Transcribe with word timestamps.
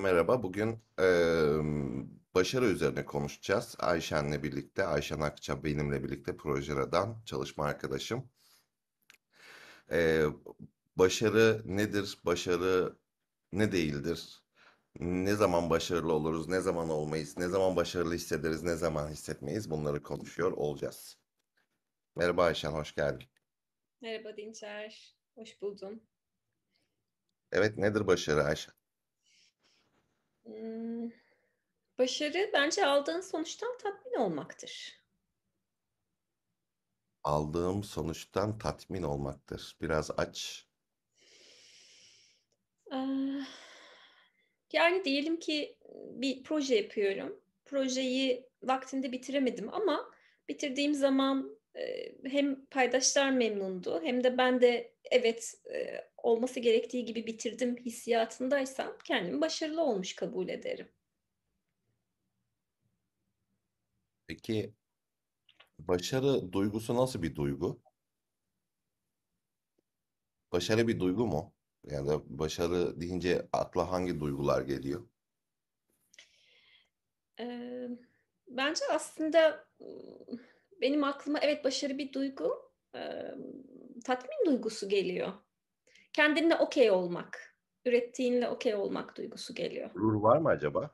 Merhaba. 0.00 0.42
Bugün 0.42 0.82
eee, 0.98 1.56
başarı 2.34 2.64
üzerine 2.66 3.04
konuşacağız. 3.04 3.76
Ayşen'le 3.78 4.42
birlikte, 4.42 4.86
Ayşen 4.86 5.20
Akça 5.20 5.64
benimle 5.64 6.04
birlikte 6.04 6.36
Projeradan 6.36 7.22
çalışma 7.24 7.64
arkadaşım. 7.64 8.30
Eee, 9.90 10.26
başarı 10.96 11.62
nedir? 11.64 12.18
Başarı 12.24 12.96
ne 13.52 13.72
değildir? 13.72 14.43
Ne 15.00 15.34
zaman 15.34 15.70
başarılı 15.70 16.12
oluruz? 16.12 16.48
Ne 16.48 16.60
zaman 16.60 16.88
olmayız? 16.90 17.36
Ne 17.38 17.48
zaman 17.48 17.76
başarılı 17.76 18.14
hissederiz? 18.14 18.62
Ne 18.62 18.76
zaman 18.76 19.08
hissetmeyiz? 19.08 19.70
Bunları 19.70 20.02
konuşuyor 20.02 20.52
olacağız. 20.52 21.18
Merhaba 22.16 22.44
Ayşen, 22.44 22.72
hoş 22.72 22.94
geldin. 22.94 23.28
Merhaba 24.00 24.36
Dinçer, 24.36 25.14
hoş 25.34 25.62
buldum. 25.62 26.02
Evet, 27.52 27.78
nedir 27.78 28.06
başarı 28.06 28.42
Ayşen? 28.44 28.74
Hmm, 30.44 31.10
başarı 31.98 32.50
bence 32.52 32.86
aldığın 32.86 33.20
sonuçtan 33.20 33.78
tatmin 33.78 34.14
olmaktır. 34.14 35.00
Aldığım 37.24 37.84
sonuçtan 37.84 38.58
tatmin 38.58 39.02
olmaktır. 39.02 39.76
Biraz 39.80 40.10
aç. 40.16 40.66
Ah, 42.90 43.46
Yani 44.74 45.04
diyelim 45.04 45.38
ki 45.38 45.76
bir 45.94 46.42
proje 46.42 46.74
yapıyorum. 46.76 47.40
Projeyi 47.64 48.46
vaktinde 48.62 49.12
bitiremedim 49.12 49.74
ama 49.74 50.10
bitirdiğim 50.48 50.94
zaman 50.94 51.58
e, 51.76 52.12
hem 52.24 52.66
paydaşlar 52.66 53.30
memnundu 53.30 54.02
hem 54.02 54.24
de 54.24 54.38
ben 54.38 54.60
de 54.60 54.94
evet 55.10 55.54
e, 55.74 56.04
olması 56.16 56.60
gerektiği 56.60 57.04
gibi 57.04 57.26
bitirdim 57.26 57.76
hissiyatındaysam 57.76 58.98
kendimi 59.04 59.40
başarılı 59.40 59.82
olmuş 59.82 60.14
kabul 60.14 60.48
ederim. 60.48 60.88
Peki 64.26 64.74
başarı 65.78 66.52
duygusu 66.52 66.96
nasıl 66.96 67.22
bir 67.22 67.36
duygu? 67.36 67.80
Başarı 70.52 70.88
bir 70.88 71.00
duygu 71.00 71.26
mu? 71.26 71.53
Yani 71.84 72.08
da 72.08 72.22
başarı 72.38 73.00
deyince 73.00 73.48
akla 73.52 73.90
hangi 73.92 74.20
duygular 74.20 74.62
geliyor? 74.62 75.08
Eee, 77.38 77.88
bence 78.48 78.84
aslında, 78.92 79.66
benim 80.80 81.04
aklıma 81.04 81.38
evet, 81.38 81.64
başarı 81.64 81.98
bir 81.98 82.12
duygu, 82.12 82.72
emm, 82.94 83.42
tatmin 84.04 84.46
duygusu 84.46 84.88
geliyor. 84.88 85.32
Kendinle 86.12 86.56
okay 86.56 86.90
olmak, 86.90 87.56
ürettiğinle 87.86 88.48
okay 88.48 88.74
olmak 88.74 89.16
duygusu 89.16 89.54
geliyor. 89.54 89.90
Gurur 89.94 90.14
var 90.22 90.38
mı 90.38 90.48
acaba? 90.48 90.90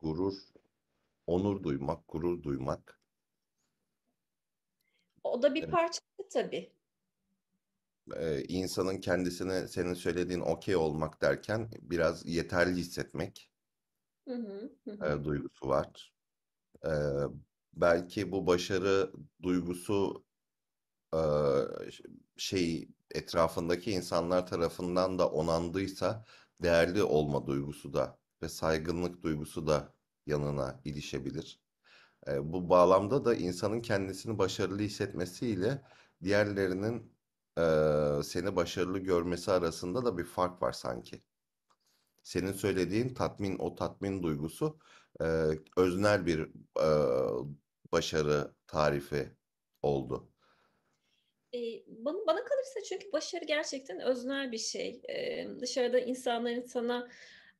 Gurur, 0.00 0.34
onur 1.26 1.62
duymak, 1.64 2.08
gurur 2.08 2.42
duymak. 2.42 3.00
O 5.24 5.42
da 5.42 5.54
bir 5.54 5.68
Evet. 5.68 5.70
parçası 5.70 6.28
tabii. 6.32 6.72
Ee, 8.16 8.42
insanın 8.48 8.98
kendisine 9.00 9.68
senin 9.68 9.94
söylediğin 9.94 10.40
okey 10.40 10.76
olmak 10.76 11.22
derken 11.22 11.70
biraz 11.82 12.26
yeterli 12.26 12.76
hissetmek 12.76 13.50
Hı 14.28 14.34
hı. 14.34 14.76
Hı 14.84 14.98
e, 15.04 15.24
duygusu 15.24 15.68
var. 15.68 16.14
Ee, 16.86 16.90
belki 17.74 18.32
bu 18.32 18.46
başarı 18.46 19.12
duygusu 19.42 20.26
eee, 21.14 21.68
şey 22.36 22.88
etrafındaki 23.14 23.92
insanlar 23.92 24.46
tarafından 24.46 25.18
da 25.18 25.30
onandıysa 25.30 26.24
değerli 26.62 27.02
olma 27.02 27.46
duygusu 27.46 27.94
da 27.94 28.20
ve 28.42 28.48
saygınlık 28.48 29.22
duygusu 29.22 29.66
da 29.66 29.94
yanına 30.26 30.80
ilişebilir. 30.84 31.62
Eee, 32.28 32.52
bu 32.52 32.68
bağlamda 32.70 33.24
da 33.24 33.34
insanın 33.34 33.82
kendisini 33.82 34.38
başarılı 34.38 34.78
hissetmesiyle 34.82 35.82
diğerlerinin 36.24 37.16
seni 38.24 38.56
başarılı 38.56 38.98
görmesi 38.98 39.52
arasında 39.52 40.04
da 40.04 40.18
bir 40.18 40.24
fark 40.24 40.62
var 40.62 40.72
sanki. 40.72 41.24
Senin 42.22 42.52
söylediğin 42.52 43.14
tatmin, 43.14 43.58
o 43.58 43.74
tatmin 43.74 44.22
duygusu 44.22 44.78
eee, 45.20 45.58
öznel 45.76 46.26
bir 46.26 46.38
eee, 46.78 47.50
başarı 47.92 48.54
tarifi 48.66 49.36
oldu. 49.82 50.32
Bana 51.86 52.26
bana 52.26 52.44
kalırsa 52.44 52.80
çünkü 52.88 53.12
başarı 53.12 53.44
gerçekten 53.44 54.00
öznel 54.00 54.52
bir 54.52 54.58
şey. 54.58 55.00
Emm, 55.08 55.60
dışarıda 55.60 55.98
insanların 56.00 56.62
sana, 56.62 57.08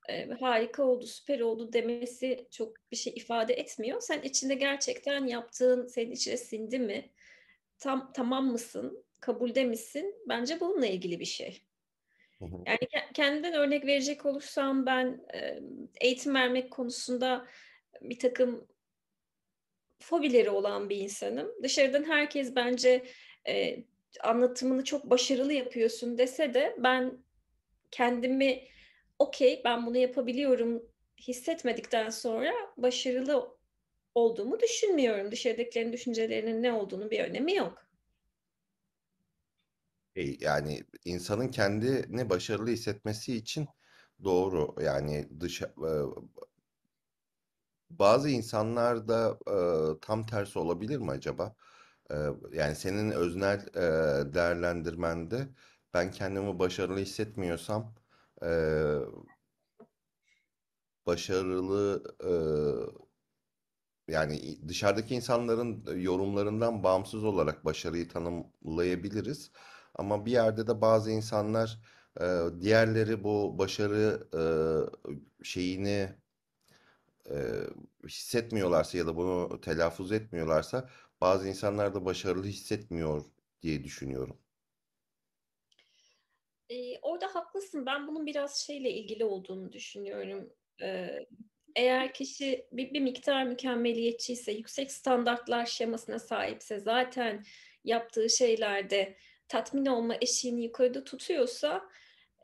eee, 0.08 0.30
"Harika 0.40 0.82
oldu, 0.84 1.06
süper 1.06 1.40
oldu." 1.40 1.72
demesi 1.72 2.48
çok 2.50 2.72
bir 2.92 2.96
şey 2.96 3.12
ifade 3.16 3.54
etmiyor. 3.54 4.00
Sen 4.00 4.22
içinde 4.22 4.54
gerçekten 4.54 5.26
yaptığın 5.26 5.86
senin 5.86 6.10
içine 6.12 6.36
sindi 6.36 6.78
mi? 6.78 7.12
Tam 7.78 8.12
tamam 8.14 8.46
mısın? 8.52 9.04
Kabulde 9.20 9.64
misin? 9.64 10.14
Bence 10.28 10.60
bununla 10.60 10.86
ilgili 10.86 11.20
bir 11.20 11.24
şey. 11.24 11.62
Yani 12.66 12.78
ke 12.78 13.00
kendimden 13.14 13.52
örnek 13.52 13.86
verecek 13.86 14.26
olursam 14.26 14.86
ben, 14.86 15.26
eğitim 16.00 16.34
vermek 16.34 16.70
konusunda 16.70 17.46
birtakım 18.00 18.68
fobileri 19.98 20.50
olan 20.50 20.88
bir 20.90 20.96
insanım. 20.96 21.52
Dışarıdan 21.62 22.04
herkes 22.04 22.56
bence, 22.56 23.04
eee, 23.46 23.84
anlatımını 24.20 24.84
çok 24.84 25.10
başarılı 25.10 25.52
yapıyorsun 25.52 26.18
dese 26.18 26.54
de 26.54 26.76
ben 26.78 27.18
kendimi 27.90 28.64
okay, 29.18 29.60
ben 29.64 29.86
bunu 29.86 29.96
yapabiliyorum 29.96 30.82
hissetmedikten 31.18 32.10
sonra 32.10 32.52
başarılı 32.76 33.56
olduğumu 34.14 34.60
düşünmüyorum. 34.60 35.30
Dışarıdakilerin 35.30 35.92
düşüncelerinin 35.92 36.62
ne 36.62 36.72
olduğunun 36.72 37.10
bir 37.10 37.20
önemi 37.20 37.54
yok. 37.54 37.89
E, 40.16 40.22
Yani 40.44 40.84
insanın 41.04 41.48
kendini 41.48 42.30
başarılı 42.30 42.70
hissetmesi 42.70 43.36
için 43.36 43.68
doğru. 44.24 44.74
Yani 44.82 45.28
dışa, 45.40 45.74
bazı 47.90 48.28
insanlar 48.30 49.08
da 49.08 49.38
tam 50.00 50.26
tersi 50.26 50.58
olabilir 50.58 50.98
mi 50.98 51.10
acaba? 51.10 51.56
Yani 52.52 52.76
senin 52.76 53.10
öznel 53.10 53.66
değerlendirmende 54.34 55.48
ben 55.94 56.10
kendimi 56.10 56.58
başarılı 56.58 56.98
hissetmiyorsam 57.00 57.94
başarılı 61.06 62.02
Yani 64.08 64.58
dışarıdaki 64.68 65.14
insanların 65.14 65.84
yorumlarından 66.00 66.82
bağımsız 66.82 67.24
olarak 67.24 67.64
başarıyı 67.64 68.08
tanımlayabiliriz. 68.08 69.50
Ama 70.00 70.26
bir 70.26 70.32
yerde 70.32 70.66
de 70.66 70.80
bazı 70.80 71.10
insanlar 71.10 71.78
e, 72.20 72.24
diğerleri 72.60 73.24
bu 73.24 73.58
başarı 73.58 74.28
e, 74.34 74.42
şeyini 75.44 76.08
e, 77.30 77.36
hissetmiyorlarsa 78.08 78.98
ya 78.98 79.06
da 79.06 79.16
bunu 79.16 79.60
telaffuz 79.60 80.12
etmiyorlarsa 80.12 80.90
bazı 81.20 81.48
insanlar 81.48 81.94
da 81.94 82.04
başarılı 82.04 82.44
hissetmiyor 82.46 83.24
diye 83.62 83.84
düşünüyorum. 83.84 84.38
Eee, 86.70 86.98
orada 87.02 87.34
haklısın. 87.34 87.86
Ben 87.86 88.06
bunun 88.08 88.26
biraz 88.26 88.56
şeyle 88.56 88.90
ilgili 88.90 89.24
olduğunu 89.24 89.72
düşünüyorum. 89.72 90.52
Eee, 90.80 91.26
eğer 91.76 92.14
kişi 92.14 92.66
bir 92.72 92.94
bir 92.94 93.00
miktar 93.00 93.44
mükemmeliyetçiyse, 93.44 94.52
yüksek 94.52 94.92
standartlar 94.92 95.66
şemasına 95.66 96.18
sahipse, 96.18 96.80
zaten 96.80 97.44
yaptığı 97.84 98.30
şeylerde 98.30 99.16
tatmin 99.50 99.86
olma 99.86 100.16
eşiğini 100.20 100.62
yukarıda 100.64 101.04
tutuyorsa, 101.04 101.82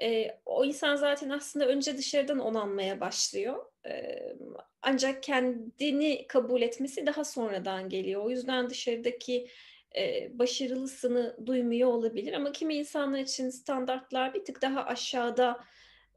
eee, 0.00 0.40
o 0.46 0.64
insan 0.64 0.96
zaten 0.96 1.30
aslında 1.30 1.66
önce 1.68 1.98
dışarıdan 1.98 2.38
onanmaya 2.38 3.00
başlıyor. 3.00 3.64
Emm, 3.84 4.54
ancak 4.82 5.22
kendini 5.22 6.26
kabul 6.28 6.62
etmesi 6.62 7.06
daha 7.06 7.24
sonradan 7.24 7.88
geliyor. 7.88 8.24
O 8.24 8.30
yüzden 8.30 8.70
dışarıdaki 8.70 9.48
eee, 9.96 10.30
başarılısını 10.34 11.36
duymuyor 11.46 11.88
olabilir 11.90 12.32
ama 12.32 12.52
kimi 12.52 12.74
insanlar 12.76 13.18
için 13.18 13.50
standartlar 13.50 14.34
bir 14.34 14.44
tık 14.44 14.62
daha 14.62 14.84
aşağıda, 14.84 15.60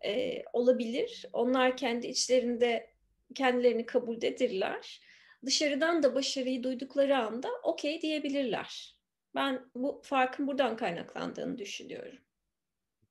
eee, 0.03 0.45
olabilir. 0.53 1.25
Onlar 1.33 1.77
kendi 1.77 2.07
içlerinde 2.07 2.89
kendilerini 3.35 3.85
kabuldedirler. 3.85 5.01
Dışarıdan 5.45 6.03
da 6.03 6.15
başarıyı 6.15 6.63
duydukları 6.63 7.17
anda 7.17 7.49
okay 7.63 8.01
diyebilirler. 8.01 8.98
Ben 9.35 9.69
bu 9.75 10.01
farkın 10.03 10.47
buradan 10.47 10.77
kaynaklandığını 10.77 11.57
düşünüyorum. 11.57 12.19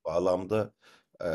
Bağlamda 0.04 0.72
e, 1.24 1.28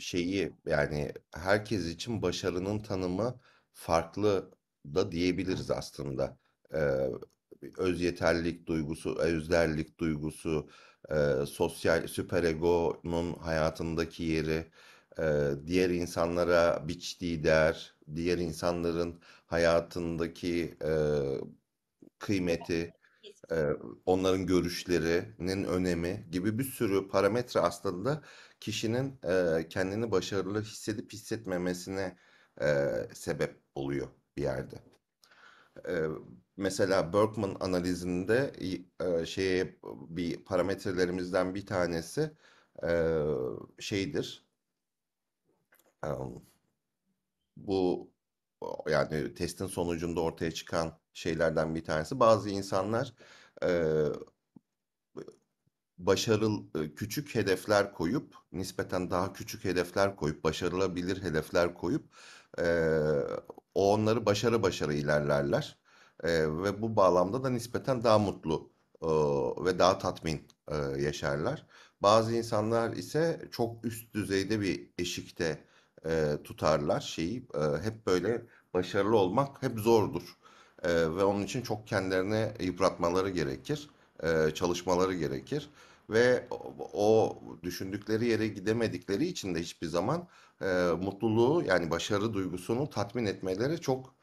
şeyi 0.00 0.52
yani 0.66 1.12
herkes 1.34 1.86
için 1.86 2.22
başarının 2.22 2.78
tanımı 2.78 3.40
farklı 3.72 4.50
da 4.94 5.12
diyebiliriz 5.12 5.70
aslında. 5.70 6.38
Ee, 6.74 7.08
öz 7.78 8.00
yeterlilik 8.02 8.66
duygusu, 8.66 9.18
özderlik 9.18 10.00
duygusu, 10.00 10.68
e, 11.10 11.46
sosyal 11.46 12.06
süperegonun 12.06 13.34
hayatındaki 13.34 14.22
yeri, 14.22 14.70
e, 15.18 15.50
diğer 15.66 15.90
insanlara 15.90 16.88
biçtiği 16.88 17.44
değer, 17.44 17.94
diğer 18.14 18.38
insanların 18.38 19.20
hayatındaki 19.46 20.76
e, 20.84 20.90
kıymeti, 22.18 22.92
onların 24.06 24.46
görüşlerinin 24.46 25.64
önemi 25.64 26.26
gibi 26.30 26.58
bir 26.58 26.64
sürü 26.64 27.08
parametre 27.08 27.60
aslında 27.60 28.22
kişinin 28.60 29.20
kendini 29.70 30.10
başarılı 30.10 30.62
hissedip 30.62 31.12
hissetmemesine 31.12 32.16
sebep 33.14 33.60
oluyor 33.74 34.08
bir 34.36 34.42
yerde. 34.42 34.76
Mesela 36.56 37.12
Berkman 37.12 37.56
analizinde 37.60 38.52
e, 39.00 39.26
bir 40.08 40.44
parametrelerimizden 40.44 41.54
bir 41.54 41.66
tanesi 41.66 42.30
şeydir. 43.78 44.44
Bu 47.56 48.10
yani 48.88 49.34
testin 49.34 49.66
sonucunda 49.66 50.20
ortaya 50.20 50.50
çıkan 50.52 50.98
şeylerden 51.14 51.74
bir 51.74 51.84
tanesi. 51.84 52.20
Bazı 52.20 52.50
insanlar 52.50 53.14
e, 53.64 53.68
başarılı 55.98 56.94
küçük 56.94 57.34
hedefler 57.34 57.92
koyup 57.92 58.34
nispeten 58.52 59.10
daha 59.10 59.32
küçük 59.32 59.64
hedefler 59.64 60.16
koyup 60.16 60.44
başarılabilir 60.44 61.22
hedefler 61.22 61.74
koyup 61.74 62.04
e, 62.58 62.64
onları 63.74 64.26
başarı 64.26 64.62
başarı 64.62 64.94
ilerlerler 64.94 65.78
E, 66.24 66.28
ve 66.62 66.82
bu 66.82 66.96
bağlamda 66.96 67.44
da 67.44 67.50
nispeten 67.50 68.04
daha 68.04 68.18
mutlu 68.18 68.70
e, 69.02 69.06
ve 69.64 69.78
daha 69.78 69.98
tatmin 69.98 70.48
e, 70.68 70.76
yaşarlar. 70.76 71.66
Bazı 72.02 72.34
insanlar 72.34 72.92
ise 72.92 73.48
çok 73.50 73.84
üst 73.84 74.14
düzeyde 74.14 74.60
bir 74.60 74.90
eşikte 74.98 75.64
e, 76.06 76.38
tutarlar 76.44 77.00
şeyi 77.00 77.38
e, 77.54 77.58
hep 77.82 78.06
böyle 78.06 78.42
başarılı 78.74 79.16
olmak 79.16 79.62
hep 79.62 79.78
zordur 79.78 80.22
E, 80.82 80.88
ve 80.90 81.24
onun 81.24 81.42
için 81.42 81.62
çok 81.62 81.86
kendilerini 81.86 82.48
yıpratmaları 82.60 83.30
gerekir 83.30 83.90
e, 84.22 84.50
çalışmaları 84.54 85.14
gerekir 85.14 85.70
ve 86.10 86.46
o, 86.50 86.74
o 86.92 87.38
düşündükleri 87.62 88.26
yere 88.26 88.48
gidemedikleri 88.48 89.26
için 89.26 89.54
de 89.54 89.60
hiçbir 89.60 89.86
zaman 89.86 90.28
e, 90.62 90.66
mutluluğu 91.02 91.62
yani 91.66 91.90
başarı 91.90 92.34
duygusunu 92.34 92.90
tatmin 92.90 93.26
etmeleri 93.26 93.80
çok 93.80 94.14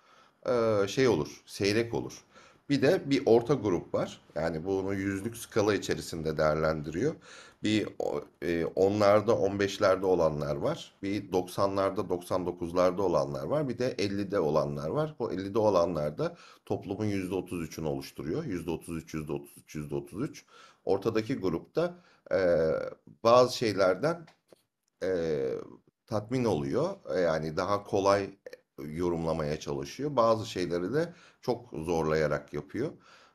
e, 0.50 0.88
şey 0.88 1.08
olur, 1.08 1.42
seyrek 1.46 1.94
olur. 1.94 2.14
Bir 2.70 2.82
de 2.82 3.10
bir 3.10 3.24
orta 3.26 3.54
grup 3.54 3.94
var. 3.94 4.22
Yani 4.36 4.66
bunu 4.66 4.94
yüzlük 4.94 5.38
skala 5.38 5.74
içerisinde 5.76 6.38
değerlendiriyor. 6.38 7.16
Bir 7.64 7.88
e, 8.42 8.66
onlarda, 8.66 9.38
on 9.38 9.60
beşlerde 9.60 10.06
olanlar 10.06 10.56
var. 10.56 10.94
Bir 11.04 11.32
doksanlarda, 11.32 12.10
doksan 12.10 12.46
dokuzlarda 12.46 13.02
olanlar 13.04 13.44
var. 13.46 13.70
Bir 13.70 13.78
de 13.80 13.96
ellide 13.98 14.40
olanlar 14.40 14.90
var. 14.90 15.16
O 15.20 15.32
ellide 15.32 15.60
olanlar 15.60 16.18
da 16.18 16.36
toplumun 16.66 17.06
yüzde 17.06 17.36
otuz 17.36 17.62
üçünü 17.62 17.88
oluşturuyor. 17.88 18.44
Yüzde 18.46 18.72
otuz 18.72 18.98
üç, 18.98 19.14
yüzde 19.14 19.34
otuz 19.34 19.58
üç, 19.58 19.76
yüzde 19.76 19.96
otuz 19.96 20.22
üç. 20.30 20.46
Ortadaki 20.86 21.36
grupta 21.36 21.96
e, 22.32 22.38
bazı 23.24 23.58
şeylerden 23.58 24.26
e, 25.04 25.08
tatmin 26.08 26.46
oluyor. 26.46 26.96
E, 27.16 27.20
Yani 27.20 27.58
daha 27.58 27.84
kolay 27.84 28.30
yorumlamaya 28.80 29.60
çalışıyor. 29.60 30.16
Bazı 30.16 30.46
şeyleri 30.50 30.94
de 30.94 31.14
çok 31.46 31.70
zorlayarak 31.74 32.54
yapıyor. 32.54 32.92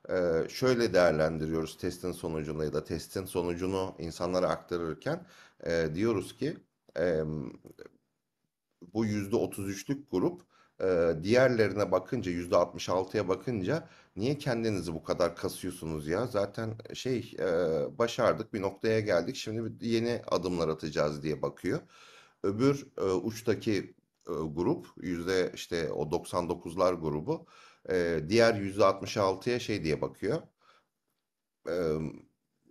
E, 0.09 0.49
şöyle 0.49 0.95
değerlendiriyoruz 0.95 1.79
testin 1.79 2.13
sonucunu 2.13 2.65
ya 2.65 2.73
da 2.73 2.85
testin 2.85 3.25
sonucunu 3.25 3.95
insanlara 3.99 4.49
aktarırken 4.49 5.27
e, 5.67 5.89
diyoruz 5.95 6.37
ki 6.37 6.57
e, 6.99 7.23
bu 8.95 9.05
yüzde 9.05 9.37
otuz 9.37 9.69
üçlük 9.69 10.11
grup 10.11 10.43
e, 10.83 11.15
diğerlerine 11.23 11.93
bakınca 11.93 12.31
yüzde 12.31 12.57
altmış 12.57 12.89
altıya 12.89 13.29
bakınca 13.29 13.89
niye 14.17 14.39
kendinizi 14.39 14.95
bu 14.95 15.03
kadar 15.03 15.37
kasıyorsunuz 15.37 16.09
ya? 16.09 16.27
Zaten 16.27 16.75
şey 16.95 17.37
e, 17.39 17.45
başardık 17.99 18.55
bir 18.55 18.63
noktaya 18.63 19.01
geldik 19.01 19.37
şimdi 19.37 19.87
yeni 19.87 20.23
adımlar 20.27 20.69
atacağız 20.69 21.23
diye 21.23 21.43
bakıyor. 21.43 21.81
Öbür 22.43 22.87
e, 22.99 23.03
uçtaki 23.03 23.95
e, 24.29 24.33
grup 24.55 24.87
yüzde 25.03 25.53
işte 25.55 25.93
o 25.93 26.11
99'lar 26.11 27.01
grubu 27.01 27.47
e, 27.91 28.21
diğer 28.29 28.55
yüzde 28.55 28.85
66'ya 28.85 29.59
şey 29.61 29.85
diye 29.85 30.01
bakıyor. 30.01 30.43
Eee, 31.67 31.99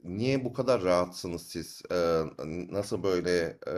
niye 0.04 0.46
bu 0.46 0.54
kadar 0.54 0.84
rahatsınız 0.84 1.48
siz? 1.48 1.82
Eee, 1.92 2.24
nasıl 2.72 3.04
böyle 3.04 3.60
eee, 3.68 3.74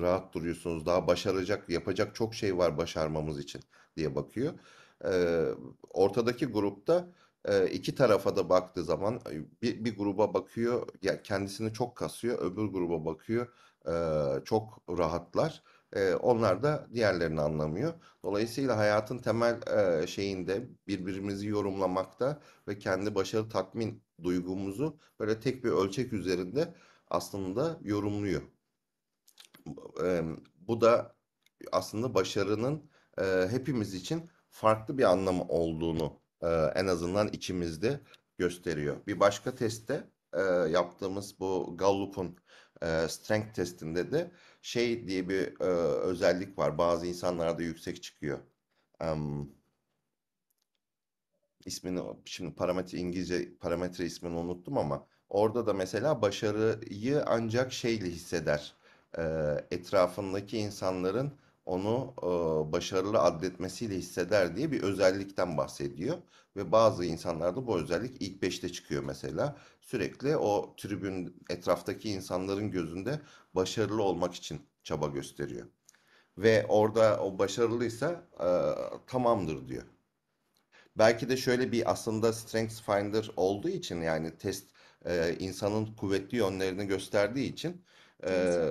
rahat 0.00 0.34
duruyorsunuz? 0.34 0.86
Daha 0.86 1.06
başaracak, 1.06 1.68
yapacak 1.68 2.14
çok 2.14 2.34
şey 2.34 2.58
var 2.58 2.78
başarmamız 2.78 3.38
için 3.40 3.62
diye 3.96 4.14
bakıyor. 4.14 4.52
Ortadaki 5.90 6.46
grupta 6.46 7.08
eee, 7.48 7.70
iki 7.72 7.94
tarafa 7.94 8.36
da 8.36 8.48
baktığı 8.48 8.84
zaman 8.84 9.20
bir, 9.62 9.84
bir 9.84 9.96
gruba 9.96 10.34
bakıyor, 10.34 10.86
kendisini 11.24 11.72
çok 11.72 11.96
kasıyor, 11.96 12.38
öbür 12.52 12.64
gruba 12.66 13.04
bakıyor, 13.04 13.46
çok 14.44 14.82
rahatlar. 14.98 15.62
Onlar 16.20 16.62
da 16.62 16.88
diğerlerini 16.94 17.40
anlamıyor. 17.40 17.94
Dolayısıyla 18.22 18.76
hayatın 18.76 19.18
temel 19.18 19.60
şeyinde 20.06 20.68
birbirimizi 20.86 21.46
yorumlamakta 21.48 22.40
ve 22.68 22.78
kendi 22.78 23.14
başarı 23.14 23.48
tatmin 23.48 24.02
duygumuzu 24.22 24.98
böyle 25.20 25.40
tek 25.40 25.64
bir 25.64 25.70
ölçek 25.70 26.12
üzerinde 26.12 26.74
aslında 27.10 27.78
yorumluyor. 27.82 28.42
Bu 30.56 30.80
da 30.80 31.16
aslında 31.72 32.14
başarının 32.14 32.90
hepimiz 33.50 33.94
için 33.94 34.30
farklı 34.48 34.98
bir 34.98 35.04
anlamı 35.04 35.42
olduğunu 35.42 36.20
en 36.74 36.86
azından 36.86 37.28
içimizde 37.28 38.00
gösteriyor. 38.38 38.96
Bir 39.06 39.20
başka 39.20 39.54
testte 39.54 40.10
eee, 40.36 40.42
yaptığımız 40.72 41.40
bu 41.40 41.74
Gallup'un 41.78 42.36
eee, 42.82 43.08
strength 43.08 43.54
testinde 43.54 44.12
de 44.12 44.30
şey 44.62 45.08
diye 45.08 45.28
bir 45.28 45.60
eee, 45.60 45.66
özellik 46.02 46.58
var. 46.58 46.78
Bazı 46.78 47.06
insanlarda 47.06 47.62
yüksek 47.62 48.02
çıkıyor. 48.02 48.38
Em, 49.00 49.48
ismini 51.66 52.00
şimdi 52.24 52.54
parametre 52.54 52.98
İngilizce 52.98 53.56
parametre 53.60 54.04
ismini 54.06 54.36
unuttum 54.36 54.78
ama 54.78 55.06
orada 55.28 55.66
da 55.66 55.72
mesela 55.74 56.22
başarıyı 56.22 57.22
ancak 57.26 57.72
şeyle 57.72 58.06
hisseder. 58.10 58.74
Ee, 59.18 59.22
etrafındaki 59.70 60.58
insanların 60.58 61.32
onu 61.64 62.14
e, 62.18 62.26
başarılı 62.72 63.18
adletmesiyle 63.18 63.96
hisseder 63.96 64.56
diye 64.56 64.72
bir 64.72 64.82
özellikten 64.82 65.56
bahsediyor. 65.56 66.18
Ve 66.56 66.72
bazı 66.72 67.04
insanlarda 67.04 67.66
bu 67.66 67.78
özellik 67.78 68.22
ilk 68.22 68.42
beşte 68.42 68.72
çıkıyor 68.72 69.04
mesela. 69.04 69.56
Sürekli 69.80 70.36
o 70.36 70.74
tribün 70.76 71.36
etraftaki 71.50 72.10
insanların 72.10 72.70
gözünde 72.70 73.20
başarılı 73.54 74.02
olmak 74.02 74.34
için 74.34 74.60
çaba 74.82 75.06
gösteriyor. 75.06 75.66
Ve 76.38 76.66
orada 76.68 77.20
o 77.24 77.38
başarılıysa 77.38 78.26
e, 78.40 78.48
tamamdır 79.06 79.68
diyor. 79.68 79.84
Belki 80.98 81.28
de 81.28 81.36
şöyle 81.36 81.72
bir 81.72 81.90
aslında 81.90 82.32
Strengths 82.32 82.82
Finder 82.82 83.30
olduğu 83.36 83.68
için 83.68 84.00
yani 84.00 84.38
test 84.38 84.68
e, 85.04 85.36
insanın 85.38 85.86
kuvvetli 85.86 86.38
yönlerini 86.38 86.86
gösterdiği 86.86 87.52
için 87.52 87.84
e, 88.26 88.70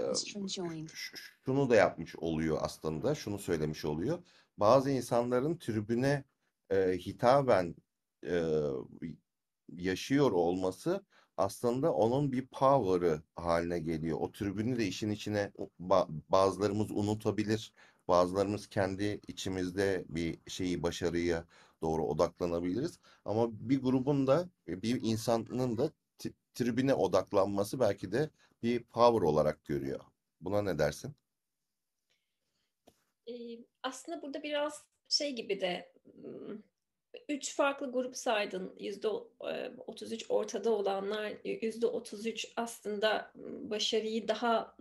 şunu 1.46 1.70
da 1.70 1.76
yapmış 1.76 2.16
oluyor 2.16 2.58
aslında. 2.62 3.16
Şunu 3.16 3.40
söylemiş 3.40 3.86
oluyor. 3.86 4.24
Bazı 4.58 4.92
insanların 4.92 5.58
tribüne 5.58 6.24
e, 6.70 6.98
hitaben 6.98 7.76
e, 8.26 8.62
yaşıyor 9.76 10.32
olması 10.32 11.06
aslında 11.38 11.94
onun 11.94 12.32
bir 12.32 12.48
power'ı 12.48 13.24
haline 13.36 13.80
geliyor. 13.80 14.18
O 14.22 14.32
tribünü 14.32 14.78
de 14.80 14.88
işin 14.88 15.10
içine 15.10 15.52
ba- 15.82 16.22
bazılarımız 16.30 16.92
unutabilir. 16.92 17.74
Bazılarımız 18.08 18.68
kendi 18.68 19.22
içimizde 19.28 20.06
bir 20.10 20.40
şeyi 20.48 20.84
başarıya 20.84 21.46
doğru 21.82 22.06
odaklanabiliriz. 22.06 23.00
Ama 23.26 23.48
bir 23.70 23.82
grubun 23.82 24.28
da 24.28 24.50
bir 24.68 25.02
insanın 25.02 25.78
da 25.78 25.92
tribüne 26.54 26.94
odaklanması 26.94 27.80
belki 27.80 28.12
de 28.12 28.30
bir 28.64 28.84
power 28.84 29.22
olarak 29.28 29.66
görüyor. 29.66 30.00
Buna 30.42 30.62
ne 30.62 30.80
dersin? 30.80 31.16
Eee, 33.28 33.60
aslında 33.84 34.22
burada 34.22 34.44
biraz 34.44 34.86
şey 35.10 35.36
gibi 35.36 35.62
de 35.62 35.94
ım, 36.24 36.64
üç 37.30 37.56
farklı 37.56 37.92
grup 37.92 38.18
saydın. 38.18 38.76
Yüzde 38.80 39.08
e, 39.52 39.72
33 39.88 40.26
ortada 40.30 40.70
olanlar, 40.72 41.34
yüzde 41.64 41.88
33 41.88 42.54
aslında 42.56 43.32
ım, 43.36 43.70
başarıyı 43.70 44.28
daha 44.28 44.78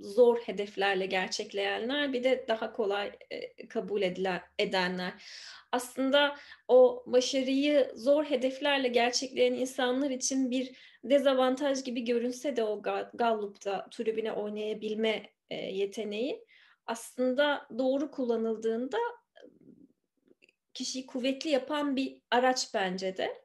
zor 0.00 0.38
hedeflerle 0.38 1.06
gerçekleyenler, 1.06 2.12
bir 2.12 2.24
de 2.24 2.44
daha 2.48 2.72
kolay, 2.72 3.12
eee, 3.30 3.68
kabul 3.68 4.02
edilen 4.02 4.40
edenler. 4.58 5.12
Aslında 5.72 6.36
o 6.68 7.04
başarıyı 7.06 7.92
zor 7.94 8.24
hedeflerle 8.24 8.88
gerçekleyen 8.88 9.52
insanlar 9.54 10.10
için 10.10 10.50
bir 10.50 10.76
dezavantaj 11.04 11.84
gibi 11.84 12.04
görünse 12.04 12.56
de 12.56 12.64
o 12.64 12.82
Ga 12.82 13.10
Gallup'ta 13.14 13.86
tribüne 13.90 14.32
oynayabilme, 14.32 15.22
eee, 15.50 15.76
yeteneği 15.76 16.44
aslında 16.86 17.68
doğru 17.78 18.10
kullanıldığında, 18.10 18.98
kişiyi 20.74 21.06
kuvvetli 21.06 21.50
yapan 21.50 21.96
bir 21.96 22.22
araç 22.30 22.74
bence 22.74 23.16
de. 23.16 23.42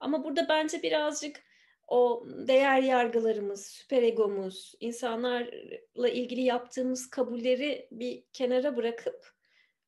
Ama 0.00 0.24
burada 0.24 0.48
bence 0.48 0.82
birazcık 0.82 1.45
o 1.86 2.26
değer 2.28 2.82
yargılarımız, 2.82 3.66
süperegomuz, 3.66 4.74
insanlarla 4.80 6.08
ilgili 6.08 6.40
yaptığımız 6.40 7.10
kabulleri 7.10 7.88
bir 7.92 8.24
kenara 8.32 8.76
bırakıp 8.76 9.32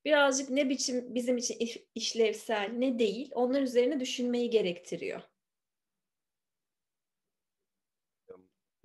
birazcık 0.04 0.50
ne 0.50 0.68
biçim 0.68 1.14
bizim 1.14 1.36
için 1.36 1.56
iş 1.58 1.78
işlevsel, 1.94 2.70
ne 2.72 2.98
değil, 2.98 3.30
onlar 3.34 3.62
üzerine 3.62 4.00
düşünmeyi 4.00 4.50
gerektiriyor. 4.50 5.22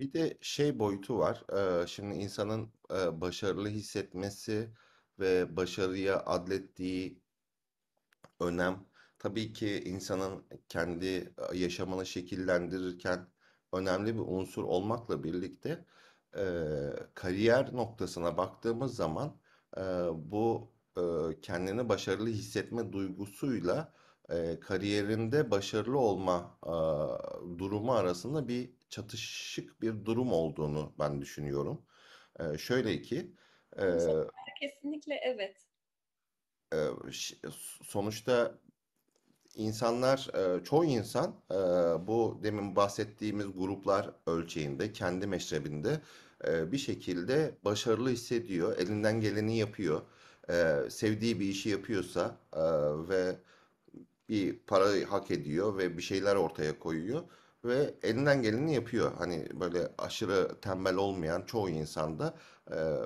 Bir 0.00 0.12
de 0.12 0.38
şey 0.40 0.78
boyutu 0.78 1.18
var. 1.18 1.44
Eee, 1.52 1.86
şimdi 1.86 2.14
insanın 2.14 2.72
eee, 2.90 3.20
başarılı 3.20 3.68
hissetmesi 3.68 4.70
ve 5.18 5.56
başarıya 5.56 6.22
adlettiği 6.26 7.22
önem 8.40 8.86
tabii 9.24 9.52
ki 9.52 9.82
insanın 9.84 10.44
kendi 10.68 11.34
yaşamını 11.54 12.06
şekillendirirken 12.06 13.26
önemli 13.72 14.14
bir 14.14 14.20
unsur 14.20 14.64
olmakla 14.64 15.24
birlikte 15.24 15.84
e, 16.36 16.44
kariyer 17.14 17.74
noktasına 17.74 18.36
baktığımız 18.36 18.96
zaman 18.96 19.40
e, 19.76 19.80
bu 20.14 20.72
e, 20.96 21.02
kendini 21.42 21.88
başarılı 21.88 22.28
hissetme 22.28 22.92
duygusuyla 22.92 23.92
e, 24.30 24.60
kariyerinde 24.60 25.50
başarılı 25.50 25.98
olma 25.98 26.58
e, 26.66 26.74
durumu 27.58 27.92
arasında 27.92 28.48
bir 28.48 28.70
çatışık 28.88 29.82
bir 29.82 30.04
durum 30.04 30.32
olduğunu 30.32 30.94
ben 30.98 31.20
düşünüyorum. 31.20 31.86
E, 32.40 32.58
şöyle 32.58 33.02
ki 33.02 33.34
e, 33.78 33.84
kesinlikle 34.60 35.14
evet. 35.24 35.56
e, 36.72 36.78
sonuçta 37.82 38.58
İnsanlar, 39.56 40.30
çoğu 40.64 40.84
insan 40.84 41.34
bu 42.06 42.40
demin 42.42 42.76
bahsettiğimiz 42.76 43.46
gruplar 43.58 44.10
ölçeğinde, 44.26 44.92
kendi 44.92 45.26
meşrebinde 45.26 46.00
bir 46.46 46.78
şekilde 46.78 47.54
başarılı 47.64 48.10
hissediyor, 48.10 48.78
elinden 48.78 49.20
geleni 49.20 49.58
yapıyor. 49.58 50.00
Sevdiği 50.88 51.40
bir 51.40 51.46
işi 51.46 51.68
yapıyorsa 51.68 52.36
ve 53.08 53.36
bir 54.28 54.58
para 54.58 55.12
hak 55.12 55.30
ediyor 55.30 55.78
ve 55.78 55.96
bir 55.96 56.02
şeyler 56.02 56.36
ortaya 56.36 56.78
koyuyor 56.78 57.22
ve 57.64 57.94
elinden 58.02 58.42
geleni 58.42 58.74
yapıyor. 58.74 59.12
Hani 59.18 59.46
böyle 59.60 59.88
aşırı 59.98 60.60
tembel 60.60 60.96
olmayan 60.96 61.42
çoğu 61.42 61.68
insanda 61.70 62.34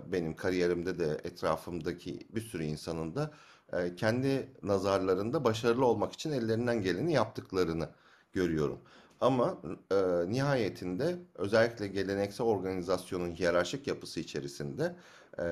benim 0.06 0.36
kariyerimde 0.36 0.98
de 0.98 1.20
etrafımdaki 1.24 2.26
bir 2.30 2.40
sürü 2.40 2.64
insanın 2.64 3.14
da 3.14 3.30
e, 3.72 3.94
kendi 3.96 4.52
nazarlarında 4.62 5.44
başarılı 5.44 5.86
olmak 5.86 6.12
için 6.12 6.32
ellerinden 6.32 6.82
geleni 6.82 7.12
yaptıklarını 7.12 7.88
görüyorum. 8.32 8.78
Ama 9.20 9.62
e, 9.92 9.96
nihayetinde 10.28 11.16
özellikle 11.34 11.86
geleneksel 11.88 12.46
organizasyonun 12.46 13.34
hiyerarşik 13.34 13.86
yapısı 13.86 14.20
içerisinde 14.20 14.96
e, 15.40 15.44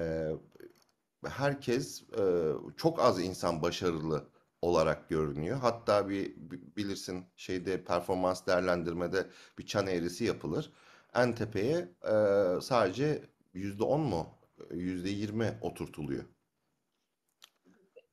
herkes 1.26 2.02
e, 2.18 2.52
çok 2.76 3.00
az 3.00 3.20
insan 3.20 3.62
başarılı 3.62 4.24
olarak 4.62 5.08
görünüyor. 5.08 5.58
Hatta 5.58 6.08
bir 6.08 6.36
bilirsin 6.76 7.24
şeyde 7.36 7.84
performans 7.84 8.46
değerlendirmede 8.46 9.26
bir 9.58 9.66
çan 9.66 9.86
eğrisi 9.86 10.24
yapılır. 10.24 10.72
En 11.14 11.34
tepeye 11.34 11.88
e, 12.04 12.12
sadece 12.60 13.22
%10 13.54 13.98
mu 13.98 14.26
%20 14.70 15.60
oturtuluyor. 15.60 16.24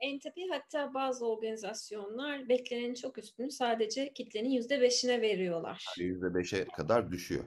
En 0.04 0.20
tepe 0.20 0.42
hatta 0.52 0.94
bazı 0.94 1.28
organizasyonlar 1.28 2.50
beklenenin 2.50 2.94
çok 2.94 3.18
üstünü 3.18 3.52
sadece 3.52 4.14
kitlenin 4.14 4.50
yüzde 4.50 4.82
beşine 4.82 5.22
veriyorlar. 5.22 5.86
%5'e 5.98 6.66
kadar 6.66 7.12
düşüyor. 7.12 7.44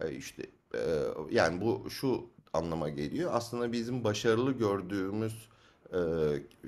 E, 0.00 0.12
işte 0.12 0.42
e, 0.74 0.80
yani 1.30 1.60
bu 1.60 1.90
şu 1.90 2.30
anlama 2.52 2.88
geliyor. 2.88 3.30
Aslında 3.34 3.72
bizim 3.72 4.04
başarılı 4.04 4.52
gördüğümüz 4.52 5.48
e, 5.92 5.98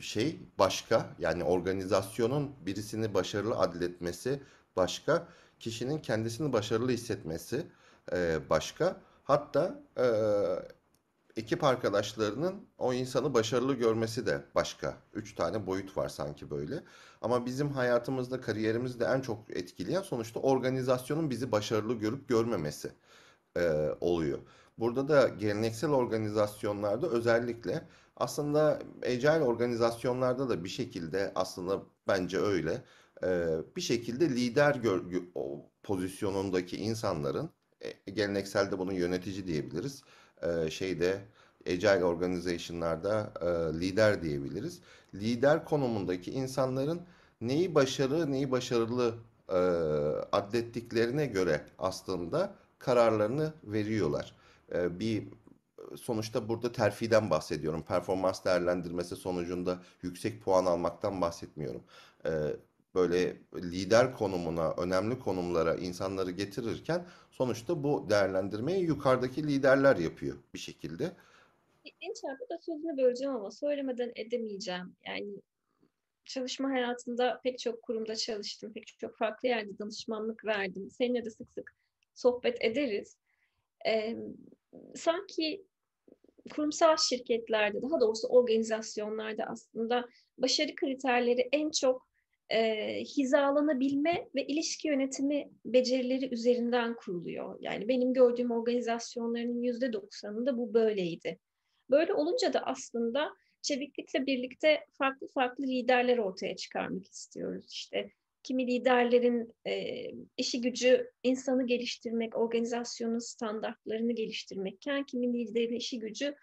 şey 0.00 0.38
başka. 0.58 1.16
Yani 1.18 1.44
organizasyonun 1.44 2.50
birisini 2.66 3.14
başarılı 3.14 3.54
adletmesi 3.54 4.40
başka. 4.76 5.28
Kişinin 5.60 5.98
kendisini 5.98 6.52
başarılı 6.52 6.90
hissetmesi 6.90 7.66
e, 8.12 8.38
başka. 8.50 9.00
Hatta 9.24 9.82
e, 9.98 10.06
ekip 11.36 11.64
arkadaşlarının 11.64 12.66
o 12.78 12.92
insanı 12.92 13.34
başarılı 13.34 13.74
görmesi 13.74 14.26
de 14.26 14.44
başka. 14.54 14.96
Üç 15.14 15.34
tane 15.34 15.66
boyut 15.66 15.96
var 15.96 16.08
sanki 16.08 16.50
böyle. 16.50 16.82
Ama 17.20 17.46
bizim 17.46 17.70
hayatımızda, 17.70 18.40
kariyerimizde 18.40 19.04
en 19.04 19.20
çok 19.20 19.50
etkileyen 19.50 20.02
sonuçta 20.02 20.40
organizasyonun 20.40 21.30
bizi 21.30 21.52
başarılı 21.52 21.94
görüp 21.94 22.28
görmemesi 22.28 22.92
e, 23.56 23.88
oluyor. 24.00 24.38
Burada 24.78 25.08
da 25.08 25.28
geleneksel 25.28 25.90
organizasyonlarda 25.90 27.08
özellikle 27.08 27.88
aslında 28.16 28.78
agile 29.06 29.40
organizasyonlarda 29.42 30.48
da 30.48 30.64
bir 30.64 30.68
şekilde 30.68 31.32
aslında 31.34 31.82
bence 32.08 32.38
öyle 32.38 32.84
e, 33.24 33.48
bir 33.76 33.80
şekilde 33.80 34.28
lider 34.28 34.74
gör, 34.74 35.02
pozisyonundaki 35.82 36.76
insanların 36.76 37.50
e, 37.80 38.10
gelenekselde 38.10 38.78
bunu 38.78 38.92
yönetici 38.92 39.46
diyebiliriz 39.46 40.02
e, 40.42 40.70
şeyde 40.70 41.20
Agile 41.66 42.04
organization'larda 42.04 43.32
e, 43.40 43.80
lider 43.80 44.22
diyebiliriz. 44.22 44.80
Lider 45.14 45.64
konumundaki 45.64 46.30
insanların 46.30 47.02
neyi 47.40 47.74
başarı, 47.74 48.32
neyi 48.32 48.50
başarılı 48.50 49.14
e, 49.48 49.54
adettiklerine 50.32 51.26
göre 51.26 51.66
aslında 51.78 52.54
kararlarını 52.78 53.52
veriyorlar. 53.64 54.34
E, 54.74 55.00
bir 55.00 55.28
sonuçta 55.96 56.48
burada 56.48 56.72
terfiden 56.72 57.30
bahsediyorum. 57.30 57.82
Performans 57.82 58.44
değerlendirmesi 58.44 59.16
sonucunda 59.16 59.78
yüksek 60.02 60.42
puan 60.42 60.66
almaktan 60.66 61.20
bahsetmiyorum. 61.20 61.82
Böyle 62.94 63.36
lider 63.54 64.14
konumuna, 64.14 64.74
önemli 64.74 65.18
konumlara 65.18 65.74
insanları 65.74 66.30
getirirken 66.30 67.06
sonuçta 67.30 67.82
bu 67.84 68.06
değerlendirmeyi 68.10 68.84
yukarıdaki 68.84 69.48
liderler 69.48 69.96
yapıyor 69.96 70.36
bir 70.54 70.58
şekilde. 70.58 71.12
İlginç 71.84 72.22
burada 72.22 72.62
sözünü 72.62 72.96
böleceğim 72.96 73.34
ama 73.34 73.50
söylemeden 73.50 74.12
edemeyeceğim. 74.16 74.96
Yani 75.06 75.40
çalışma 76.24 76.70
hayatında 76.70 77.40
pek 77.44 77.58
çok 77.58 77.82
kurumda 77.82 78.16
çalıştım. 78.16 78.72
Pek 78.72 78.86
çok 78.86 79.16
farklı 79.16 79.48
yerde 79.48 79.78
danışmanlık 79.78 80.44
verdim. 80.44 80.90
Seninle 80.90 81.24
de 81.24 81.30
sık 81.30 81.50
sık 81.50 81.74
sohbet 82.14 82.64
ederiz. 82.64 83.16
Ee, 83.86 84.16
sanki 84.94 85.64
kurumsal 86.50 86.96
şirketlerde, 86.96 87.82
daha 87.82 88.00
doğrusu 88.00 88.28
organizasyonlarda 88.28 89.44
aslında 89.44 90.08
başarı 90.38 90.74
kriterleri 90.74 91.48
en 91.52 91.70
çok 91.70 92.11
e, 92.52 93.04
hizalanabilme 93.04 94.28
ve 94.34 94.46
ilişki 94.46 94.88
yönetimi 94.88 95.50
becerileri 95.64 96.34
üzerinden 96.34 96.96
kuruluyor. 96.96 97.58
Yani 97.60 97.88
benim 97.88 98.12
gördüğüm 98.12 98.50
organizasyonların 98.50 99.62
yüzde 99.62 99.92
doksanında 99.92 100.58
bu 100.58 100.74
böyleydi. 100.74 101.38
Böyle 101.90 102.14
olunca 102.14 102.52
da 102.52 102.60
aslında 102.60 103.30
çeviklikle 103.62 104.26
birlikte 104.26 104.80
farklı 104.98 105.28
farklı 105.28 105.64
liderler 105.64 106.18
ortaya 106.18 106.56
çıkarmak 106.56 107.06
istiyoruz. 107.06 107.66
İşte 107.72 108.10
kimi 108.42 108.66
liderlerin 108.66 109.52
e, 109.66 110.06
işi 110.36 110.60
gücü 110.60 111.10
insanı 111.22 111.66
geliştirmek, 111.66 112.36
organizasyonun 112.36 113.18
standartlarını 113.18 114.12
geliştirmekken 114.12 115.04
kimi 115.04 115.32
liderin 115.32 115.76
işi 115.76 115.98
gücü 115.98 116.34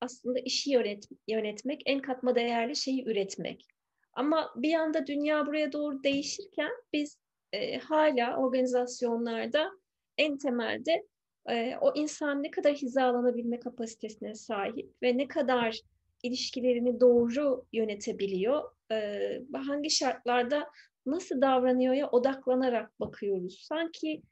aslında 0.00 0.38
işi 0.38 0.70
yönet, 0.70 1.08
yönetmek, 1.28 1.82
en 1.86 2.00
katma 2.00 2.34
değerli 2.34 2.76
şeyi 2.76 3.08
üretmek. 3.08 3.75
Ama 4.16 4.52
bir 4.56 4.74
anda 4.74 5.06
dünya 5.06 5.46
buraya 5.46 5.72
doğru 5.72 6.02
değişirken 6.02 6.70
biz 6.92 7.18
e, 7.52 7.78
hala 7.78 8.36
organizasyonlarda 8.36 9.70
en 10.18 10.38
temelde 10.38 11.06
e, 11.48 11.76
o 11.80 11.92
insan 11.94 12.42
ne 12.42 12.50
kadar 12.50 12.74
hizalanabilme 12.74 13.60
kapasitesine 13.60 14.34
sahip 14.34 14.90
ve 15.02 15.18
ne 15.18 15.28
kadar 15.28 15.80
ilişkilerini 16.22 17.00
doğru 17.00 17.64
yönetebiliyor, 17.72 18.62
e, 18.92 19.20
hangi 19.54 19.90
şartlarda 19.90 20.70
nasıl 21.06 21.40
davranıyorya 21.40 22.10
odaklanarak 22.10 23.00
bakıyoruz. 23.00 23.64
Sanki 23.68 24.22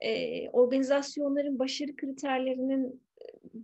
e, 0.00 0.50
organizasyonların 0.50 1.58
başarı 1.58 1.96
kriterlerinin 1.96 3.05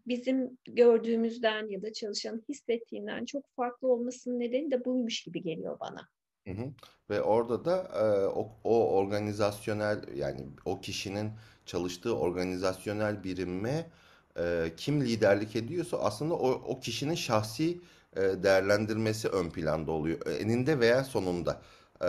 bizim 0.06 0.58
gördüğümüzden 0.64 1.68
ya 1.68 1.82
da 1.82 1.92
çalışanın 1.92 2.44
hissettiğinden 2.48 3.24
çok 3.24 3.44
farklı 3.56 3.88
olmasının 3.88 4.40
nedeni 4.40 4.70
de 4.70 4.84
buymuş 4.84 5.22
gibi 5.22 5.42
geliyor 5.42 5.80
bana. 5.80 6.08
Hı 6.46 6.50
hı. 6.50 6.72
Ve 7.10 7.22
orada 7.22 7.64
da 7.64 7.76
e, 7.76 8.26
o, 8.26 8.58
o 8.64 8.96
organizasyonel 8.96 10.16
yani 10.16 10.46
o 10.64 10.80
kişinin 10.80 11.30
çalıştığı 11.66 12.18
organizasyonel 12.18 13.24
birime 13.24 13.90
e, 14.38 14.72
kim 14.76 15.00
liderlik 15.00 15.56
ediyorsa 15.56 15.98
aslında 15.98 16.34
o, 16.34 16.50
o 16.50 16.80
kişinin 16.80 17.14
şahsi 17.14 17.80
e, 18.16 18.20
değerlendirmesi 18.20 19.28
ön 19.28 19.50
planda 19.50 19.92
oluyor. 19.92 20.26
E, 20.26 20.34
Eninde 20.34 20.80
veya 20.80 21.04
sonunda. 21.04 21.62
E, 22.04 22.08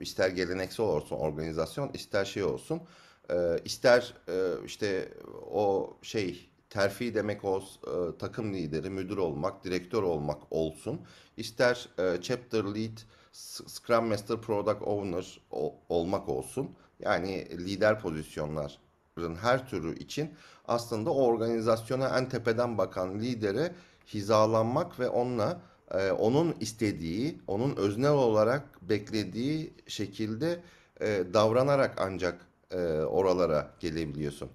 ister 0.00 0.28
geleneksel 0.28 0.86
olsun 0.86 1.16
organizasyon, 1.16 1.90
ister 1.94 2.24
şey 2.24 2.44
olsun. 2.44 2.82
E, 3.30 3.34
ister 3.64 4.14
e, 4.28 4.64
işte 4.66 5.08
o 5.50 5.96
şey 6.02 6.47
terfi 6.70 7.14
demek 7.14 7.44
o 7.44 7.58
e, 7.58 8.18
takım 8.18 8.54
lideri, 8.54 8.90
müdür 8.90 9.16
olmak, 9.16 9.64
direktör 9.64 10.02
olmak 10.02 10.42
olsun. 10.50 11.00
İster 11.36 11.88
e, 11.98 12.20
chapter 12.20 12.64
lead 12.64 12.98
Scrum 13.32 14.06
Master, 14.06 14.36
Product 14.36 14.82
Owner 14.82 15.40
olmak 15.88 16.28
olsun. 16.28 16.70
Yani 17.00 17.48
lider 17.50 18.00
pozisyonların 18.00 19.34
her 19.40 19.68
türü 19.68 19.98
için 19.98 20.34
aslında 20.68 21.10
o 21.10 21.24
organizasyona 21.24 22.18
en 22.18 22.28
tepeden 22.28 22.78
bakan 22.78 23.20
lidere 23.20 23.72
hizalanmak 24.14 25.00
ve 25.00 25.08
onunla 25.08 25.60
e, 25.90 26.10
onun 26.10 26.56
istediği, 26.60 27.38
onun 27.46 27.76
öznel 27.76 28.12
olarak 28.12 28.82
beklediği 28.82 29.74
şekilde 29.86 30.60
e, 31.00 31.24
davranarak 31.34 31.94
ancak 32.00 32.46
e, 32.70 32.78
oralara 32.90 33.70
gelebiliyorsun. 33.80 34.48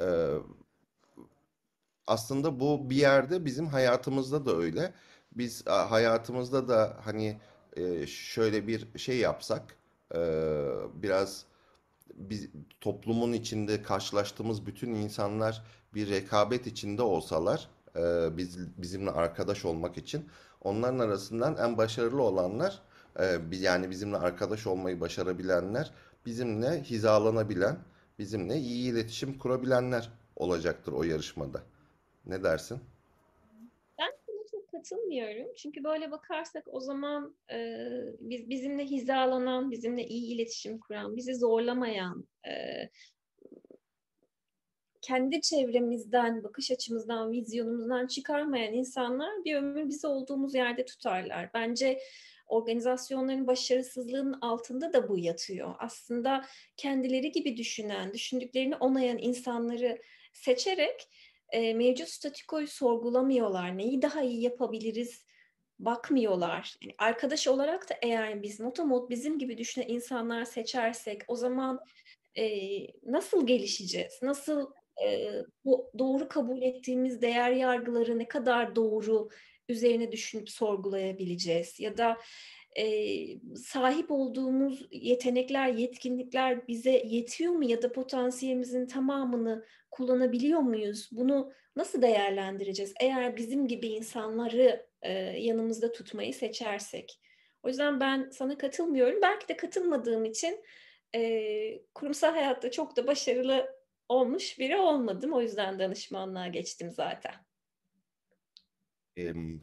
E, 0.00 0.34
aslında 2.08 2.60
bu 2.60 2.90
bir 2.90 2.96
yerde 2.96 3.44
bizim 3.44 3.66
hayatımızda 3.66 4.46
da 4.46 4.56
öyle. 4.56 4.92
Biz 5.32 5.66
hayatımızda 5.66 6.68
da 6.68 6.96
hani 7.04 7.40
e, 7.76 8.06
şöyle 8.06 8.66
bir 8.66 8.98
şey 8.98 9.18
yapsak, 9.18 9.76
e, 10.14 10.18
biraz 10.94 11.44
biz, 12.14 12.48
toplumun 12.80 13.32
içinde 13.32 13.82
karşılaştığımız 13.82 14.66
bütün 14.66 14.94
insanlar 14.94 15.62
bir 15.94 16.10
rekabet 16.10 16.66
içinde 16.66 17.02
olsalar, 17.02 17.68
e, 17.96 18.36
biz 18.36 18.58
bizimle 18.78 19.10
arkadaş 19.10 19.64
olmak 19.64 19.98
için, 19.98 20.28
onların 20.62 20.98
arasından 20.98 21.56
en 21.56 21.78
başarılı 21.78 22.22
olanlar, 22.22 22.82
e, 23.20 23.38
yani 23.52 23.90
bizimle 23.90 24.16
arkadaş 24.16 24.66
olmayı 24.66 25.00
başarabilenler, 25.00 25.90
bizimle 26.26 26.82
hizalanabilen, 26.82 27.78
bizimle 28.18 28.56
iyi 28.56 28.92
iletişim 28.92 29.38
kurabilenler 29.38 30.10
olacaktır 30.36 30.92
o 30.92 31.02
yarışmada. 31.02 31.62
Ne 32.26 32.42
dersin? 32.44 32.80
Ben 33.98 34.12
buna 34.28 34.46
çok 34.50 34.68
katılmıyorum. 34.68 35.54
Çünkü 35.56 35.84
böyle 35.84 36.10
bakarsak 36.10 36.64
o 36.66 36.80
zaman 36.80 37.36
e, 37.52 37.86
biz 38.20 38.50
bizimle 38.50 38.84
hizalanan, 38.84 39.70
bizimle 39.70 40.06
iyi 40.06 40.34
iletişim 40.34 40.78
kuran, 40.78 41.16
bizi 41.16 41.34
zorlamayan, 41.34 42.28
e, 42.48 42.52
kendi 45.00 45.40
çevremizden, 45.40 46.44
bakış 46.44 46.70
açımızdan, 46.70 47.32
vizyonumuzdan 47.32 48.06
çıkarmayan 48.06 48.72
insanlar 48.72 49.44
bir 49.44 49.56
ömür 49.56 49.88
bizi 49.88 50.06
olduğumuz 50.06 50.54
yerde 50.54 50.84
tutarlar. 50.84 51.50
Bence 51.54 51.98
organizasyonların 52.46 53.46
başarısızlığının 53.46 54.38
altında 54.40 54.92
da 54.92 55.08
bu 55.08 55.18
yatıyor. 55.18 55.74
Aslında 55.78 56.44
kendileri 56.76 57.32
gibi 57.32 57.56
düşünen, 57.56 58.12
düşündüklerini 58.14 58.76
onayan 58.76 59.18
insanları 59.18 59.98
seçerek 60.32 61.08
e, 61.52 61.74
mevcut 61.74 62.08
statükoyu 62.08 62.66
sorgulamıyorlar. 62.66 63.78
Neyi 63.78 64.02
daha 64.02 64.22
iyi 64.22 64.42
yapabiliriz 64.42 65.24
bakmıyorlar. 65.78 66.76
Yani 66.82 66.94
arkadaş 66.98 67.46
olarak 67.48 67.90
da 67.90 67.94
eğer 68.02 68.42
biz 68.42 68.60
motomot 68.60 69.10
bizim 69.10 69.38
gibi 69.38 69.58
düşünen 69.58 69.88
insanlar 69.88 70.44
seçersek 70.44 71.22
o 71.28 71.36
zaman 71.36 71.80
e, 72.38 72.50
nasıl 73.06 73.46
gelişeceğiz? 73.46 74.18
Nasıl 74.22 74.70
e, 75.04 75.30
bu 75.64 75.90
doğru 75.98 76.28
kabul 76.28 76.62
ettiğimiz 76.62 77.22
değer 77.22 77.50
yargıları 77.50 78.18
ne 78.18 78.28
kadar 78.28 78.76
doğru 78.76 79.28
üzerine 79.68 80.12
düşünüp 80.12 80.50
sorgulayabileceğiz? 80.50 81.80
Ya 81.80 81.98
da 81.98 82.18
e, 82.76 82.86
sahip 83.56 84.10
olduğumuz 84.10 84.88
yetenekler, 84.90 85.68
yetkinlikler 85.68 86.68
bize 86.68 87.02
yetiyor 87.06 87.52
mu 87.52 87.64
ya 87.64 87.82
da 87.82 87.92
potansiyelimizin 87.92 88.86
tamamını 88.86 89.64
kullanabiliyor 89.90 90.60
muyuz? 90.60 91.08
Bunu 91.12 91.52
nasıl 91.76 92.02
değerlendireceğiz? 92.02 92.94
Eğer 93.00 93.36
bizim 93.36 93.68
gibi 93.68 93.86
insanları 93.86 94.86
e, 95.02 95.12
yanımızda 95.18 95.92
tutmayı 95.92 96.34
seçersek. 96.34 97.20
O 97.62 97.68
yüzden 97.68 98.00
ben 98.00 98.30
sana 98.32 98.58
katılmıyorum. 98.58 99.22
Belki 99.22 99.48
de 99.48 99.56
katılmadığım 99.56 100.24
için 100.24 100.64
e, 101.14 101.82
kurumsal 101.94 102.32
hayatta 102.32 102.70
çok 102.70 102.96
da 102.96 103.06
başarılı 103.06 103.78
olmuş 104.08 104.58
biri 104.58 104.76
olmadım. 104.76 105.32
O 105.32 105.40
yüzden 105.40 105.78
danışmanlığa 105.78 106.46
geçtim 106.48 106.90
zaten. 106.90 107.34
Em, 109.16 109.60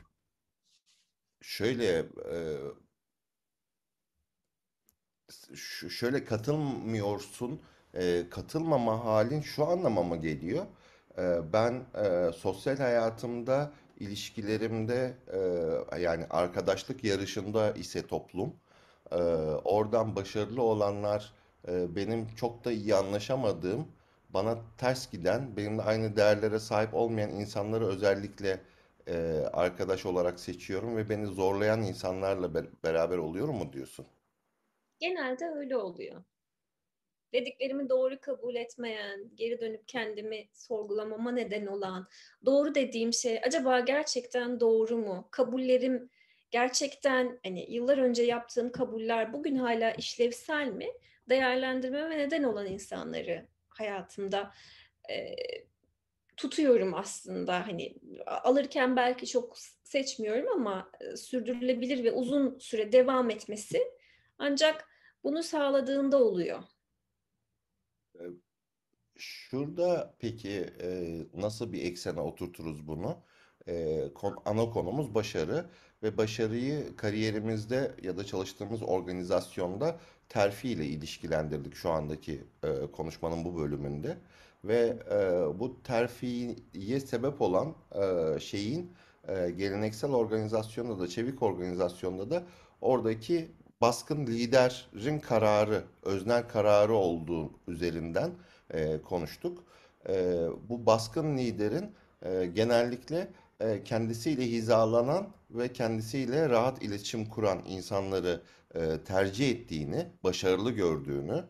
şöyle 1.42 2.06
şöyle 5.90 6.26
katılmıyorsun, 6.26 7.62
e, 7.94 8.30
katılmama 8.30 9.06
halin 9.06 9.42
şu 9.42 9.66
anlamama 9.68 10.16
geliyor. 10.16 10.66
E, 11.18 11.54
ben 11.54 11.74
e, 12.04 12.32
sosyal 12.38 12.78
hayatımda, 12.78 13.72
ilişkilerimde, 14.00 15.14
e, 15.94 16.00
yani 16.00 16.26
arkadaşlık 16.30 17.04
yarışında 17.04 17.72
ise 17.72 18.08
toplum, 18.08 18.54
e, 19.12 19.16
oradan 19.66 20.16
başarılı 20.16 20.62
olanlar, 20.62 21.34
e, 21.68 21.96
benim 21.96 22.28
çok 22.36 22.66
da 22.66 22.72
iyi 22.72 22.96
anlaşamadığım, 22.96 23.88
bana 24.30 24.58
ters 24.78 25.12
giden, 25.12 25.58
benimle 25.58 25.82
aynı 25.82 26.16
değerlere 26.16 26.60
sahip 26.60 26.94
olmayan 26.94 27.30
insanları 27.32 27.88
özellikle 27.88 28.62
e, 29.08 29.44
arkadaş 29.54 30.06
olarak 30.06 30.40
seçiyorum 30.40 30.98
ve 30.98 31.10
beni 31.10 31.26
zorlayan 31.26 31.82
insanlarla 31.82 32.54
be- 32.54 32.70
beraber 32.84 33.18
oluyorum 33.18 33.56
mu 33.56 33.74
diyorsun? 33.74 34.06
Genelde 35.00 35.46
öyle 35.46 35.78
oluyor. 35.78 36.24
Dediklerimi 37.34 37.90
doğru 37.90 38.20
kabul 38.22 38.56
etmeyen, 38.56 39.30
geri 39.36 39.60
dönüp 39.62 39.88
kendimi 39.88 40.48
sorgulamama 40.54 41.32
neden 41.32 41.66
olan, 41.66 42.08
doğru 42.46 42.76
dediğim 42.76 43.14
şey 43.14 43.40
acaba 43.44 43.80
gerçekten 43.80 44.60
doğru 44.60 44.98
mu? 44.98 45.28
Kabullerim 45.32 46.10
gerçekten 46.52 47.40
hani 47.44 47.72
yıllar 47.72 47.98
önce 47.98 48.24
yaptığım 48.24 48.72
kabuller 48.72 49.34
bugün 49.34 49.56
hala 49.56 49.92
işlevsel 49.92 50.68
mi? 50.68 50.88
Değerlendirmeme 51.30 52.18
neden 52.18 52.44
olan 52.44 52.68
insanları 52.68 53.46
hayatımda 53.68 54.52
e, 55.10 55.36
tutuyorum 56.38 56.94
aslında. 56.94 57.68
Hani 57.68 57.96
alırken 58.26 58.96
belki 58.96 59.28
çok 59.28 59.58
seçmiyorum 59.84 60.48
ama 60.52 60.92
e, 61.02 61.18
sürdürülebilir 61.18 62.04
ve 62.04 62.12
uzun 62.12 62.60
süre 62.60 62.92
devam 62.92 63.30
etmesi 63.30 63.82
ancak 64.38 64.88
bunu 65.24 65.44
sağladığında 65.44 66.24
oluyor. 66.24 66.64
E, 68.16 68.24
Şurada 69.18 70.16
peki 70.20 70.52
e, 70.82 71.18
nasıl 71.34 71.74
bir 71.74 71.84
eksene 71.86 72.22
oturturuz 72.22 72.88
bunu? 72.88 73.18
E, 73.68 74.04
ana 74.46 74.70
konumuz 74.70 75.16
başarı 75.16 75.70
ve 76.04 76.18
başarıyı 76.18 76.96
kariyerimizde 76.96 77.96
ya 78.04 78.18
da 78.18 78.24
çalıştığımız 78.26 78.84
organizasyonda 78.84 80.00
terfi 80.30 80.70
ile 80.70 80.86
ilişkilendirdik 80.86 81.76
şu 81.76 81.90
andaki 81.90 82.44
e, 82.64 82.92
konuşmanın 82.92 83.46
bu 83.46 83.58
bölümünde. 83.58 84.18
Ve 84.64 85.00
e, 85.12 85.60
bu 85.60 85.84
terfiye 85.84 87.00
sebep 87.00 87.42
olan 87.42 87.76
e, 88.36 88.40
şeyin 88.40 88.94
e, 89.28 89.50
geleneksel 89.52 90.12
organizasyonda 90.12 91.00
da 91.00 91.08
çevik 91.08 91.44
organizasyonda 91.44 92.30
da 92.30 92.44
oradaki 92.82 93.52
baskın 93.82 94.28
liderin 94.28 95.20
kararı, 95.20 95.84
öznel 96.04 96.48
kararı 96.48 96.94
olduğu 96.94 97.52
üzerinden 97.68 98.32
e, 98.74 99.02
konuştuk. 99.02 99.64
E, 100.10 100.46
bu 100.70 100.86
baskın 100.86 101.38
liderin 101.38 101.92
e, 102.22 102.46
genellikle 102.46 103.28
e, 103.60 103.84
kendisiyle 103.84 104.48
hizalanan 104.48 105.28
ve 105.52 105.74
kendisiyle 105.74 106.50
rahat 106.50 106.84
iletişim 106.84 107.26
kuran 107.26 107.62
insanları 107.68 108.42
e, 108.76 108.80
tercih 109.06 109.50
ettiğini, 109.52 110.08
başarılı 110.24 110.72
gördüğünü, 110.72 111.44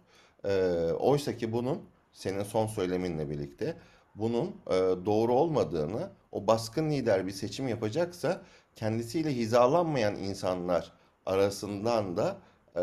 e, 0.43 0.71
oysa 0.99 1.37
ki 1.37 1.51
bunun 1.51 1.81
senin 2.13 2.43
son 2.43 2.67
söyleminle 2.67 3.29
birlikte 3.29 3.77
bunun 4.15 4.47
e, 4.67 4.73
doğru 5.05 5.33
olmadığını, 5.33 6.09
o 6.31 6.47
baskın 6.47 6.89
lider 6.91 7.27
bir 7.27 7.31
seçim 7.31 7.67
yapacaksa 7.67 8.41
kendisiyle 8.75 9.35
hizalanmayan 9.35 10.15
insanlar 10.15 10.91
arasından 11.25 12.17
da 12.17 12.37
e, 12.75 12.81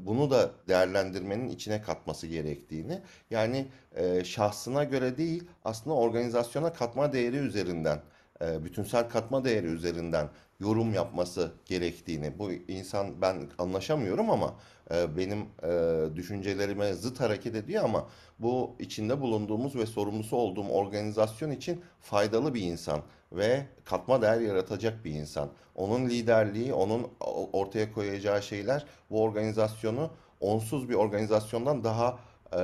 bunu 0.00 0.30
da 0.30 0.50
değerlendirmenin 0.68 1.48
içine 1.48 1.82
katması 1.82 2.26
gerektiğini, 2.26 3.02
yani 3.30 3.66
e, 3.96 4.24
şahsına 4.24 4.84
göre 4.84 5.16
değil, 5.16 5.44
aslında 5.64 5.96
organizasyona 5.96 6.72
katma 6.72 7.12
değeri 7.12 7.36
üzerinden, 7.36 8.00
e, 8.42 8.64
bütünsel 8.64 9.08
katma 9.08 9.44
değeri 9.44 9.66
üzerinden 9.66 10.28
yorum 10.60 10.94
yapması 10.94 11.52
gerektiğini, 11.64 12.38
bu 12.38 12.52
insan 12.52 13.22
ben 13.22 13.36
anlaşamıyorum 13.58 14.30
ama 14.30 14.54
e, 14.94 15.16
benim 15.16 15.40
e, 15.62 16.16
düşüncelerime 16.16 16.92
zıt 16.92 17.20
hareket 17.20 17.54
ediyor 17.54 17.84
ama 17.84 18.08
bu 18.38 18.76
içinde 18.78 19.20
bulunduğumuz 19.20 19.76
ve 19.76 19.86
sorumlusu 19.86 20.36
olduğum 20.36 20.68
organizasyon 20.68 21.50
için 21.50 21.80
faydalı 22.00 22.54
bir 22.54 22.62
insan 22.62 23.02
ve 23.32 23.66
katma 23.84 24.22
değer 24.22 24.40
yaratacak 24.40 25.04
bir 25.04 25.10
insan. 25.10 25.50
Onun 25.74 26.08
liderliği, 26.08 26.74
onun 26.74 27.10
ortaya 27.52 27.92
koyacağı 27.92 28.42
şeyler 28.42 28.86
bu 29.10 29.22
organizasyonu 29.22 30.10
onsuz 30.40 30.88
bir 30.88 30.94
organizasyondan 30.94 31.84
daha 31.84 32.18
e, 32.52 32.60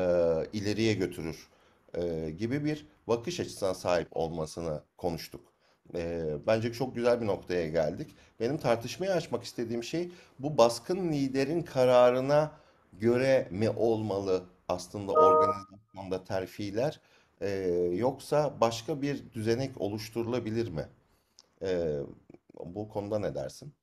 ileriye 0.53 0.95
götürür 0.95 1.49
e, 1.95 2.31
gibi 2.31 2.65
bir 2.65 2.87
bakış 3.09 3.41
açısına 3.41 3.75
sahip 3.75 4.09
olmasını 4.11 4.83
konuştuk. 4.97 5.41
E, 5.95 6.25
bence 6.47 6.73
çok 6.73 6.95
güzel 6.95 7.21
bir 7.21 7.27
noktaya 7.27 7.69
geldik. 7.69 8.17
Benim 8.41 8.59
tartışmayı 8.59 9.13
açmak 9.13 9.45
istediğim 9.45 9.85
şey 9.85 10.11
bu 10.39 10.59
baskın 10.59 11.13
liderin 11.13 11.63
kararına 11.63 12.51
göre 12.93 13.49
mi 13.51 13.71
olmalı 13.71 14.45
aslında 14.69 15.13
organizasyonda 15.13 16.25
terfiler 16.25 17.01
e, 17.43 17.49
yoksa 17.97 18.61
başka 18.61 19.03
bir 19.03 19.33
düzenek 19.33 19.81
oluşturulabilir 19.81 20.69
mi? 20.69 20.89
E, 21.63 21.99
bu 22.65 22.89
konuda 22.89 23.19
ne 23.19 23.35
dersin? 23.35 23.75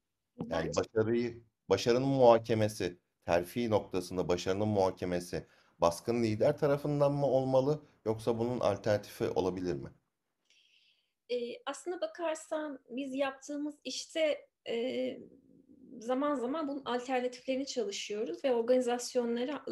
Yani 0.52 0.52
Bence 0.68 0.76
başarıyı, 0.76 1.44
başarının 1.70 2.08
muhakemesi, 2.10 3.00
terfi 3.26 3.70
noktasında 3.70 4.28
başarının 4.28 4.68
muhakemesi 4.68 5.48
baskın 5.80 6.24
lider 6.24 6.58
tarafından 6.58 7.12
mı 7.14 7.26
olmalı 7.26 7.84
yoksa 8.06 8.40
bunun 8.40 8.60
alternatifi 8.60 9.30
olabilir 9.30 9.74
mi? 9.76 9.90
Eee, 11.30 11.62
aslına 11.66 12.02
bakarsan 12.02 12.80
biz 12.90 13.16
yaptığımız 13.16 13.76
işte, 13.84 14.48
eee, 14.68 15.20
zaman 16.00 16.36
zaman 16.36 16.68
bunun 16.68 16.82
alternatiflerini 16.86 17.66
çalışıyoruz 17.66 18.44
ve 18.44 18.54
organizasyonlara 18.54 19.64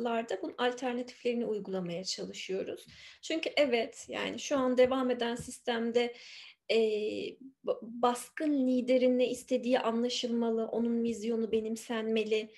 bunun 0.41 0.55
alternatiflerini 0.57 1.45
uygulamaya 1.45 2.03
çalışıyoruz. 2.03 2.85
Çünkü 3.21 3.49
evet, 3.57 4.05
yani 4.09 4.39
şu 4.39 4.57
an 4.57 4.77
devam 4.77 5.11
eden 5.11 5.35
sistemde, 5.35 6.13
ba 7.63 7.79
baskın 7.81 8.67
liderin 8.67 9.19
ne 9.19 9.29
istediği 9.29 9.79
anlaşılmalı, 9.79 10.67
onun 10.67 11.03
vizyonu 11.03 11.51
benimsenmeli. 11.51 12.53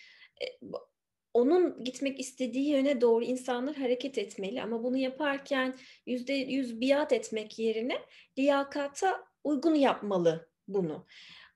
Ba 0.62 0.90
onun 1.34 1.84
gitmek 1.84 2.20
istediği 2.20 2.70
yöne 2.70 3.02
doğru 3.02 3.24
insanlar 3.24 3.76
hareket 3.76 4.18
etmeli 4.18 4.62
ama 4.62 4.84
bunu 4.84 4.98
yaparken 4.98 5.76
%100 6.08 6.82
biat 6.82 7.14
etmek 7.14 7.60
yerine 7.60 7.98
liyakata 8.38 9.24
uygun 9.44 9.76
yapmalı 9.76 10.50
bunu. 10.68 11.06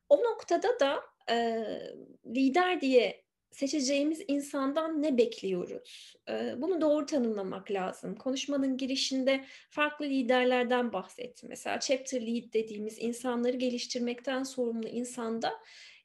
O 0.09 0.23
noktada 0.23 0.79
da, 0.79 1.03
eee, 1.29 1.95
lider 2.25 2.81
diye 2.81 3.23
seçeceğimiz 3.51 4.21
insandan 4.27 5.01
ne 5.03 5.17
bekliyoruz? 5.17 6.13
Eee, 6.29 6.55
bunu 6.57 6.81
doğru 6.81 7.05
tanımlamak 7.05 7.71
lazım. 7.71 8.15
Konuşmanın 8.15 8.77
girişinde 8.77 9.45
farklı 9.69 10.05
liderlerden 10.05 10.93
bahsettim. 10.93 11.49
Mesela 11.49 11.79
chapter 11.79 12.21
lead 12.21 12.53
dediğimiz 12.53 12.97
insanları 12.99 13.57
geliştirmekten 13.57 14.43
sorumlu 14.43 14.87
insanda 14.87 15.53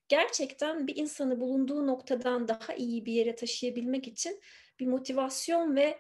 gerçekten 0.09 0.87
bir 0.87 0.97
insanı 0.97 1.41
bulunduğu 1.41 1.87
noktadan 1.87 2.49
daha 2.49 2.75
iyi 2.75 3.07
bir 3.07 3.13
yere 3.13 3.35
taşıyabilmek 3.37 4.09
için 4.09 4.41
bir 4.81 4.87
motivasyon 4.87 5.77
ve, 5.77 5.99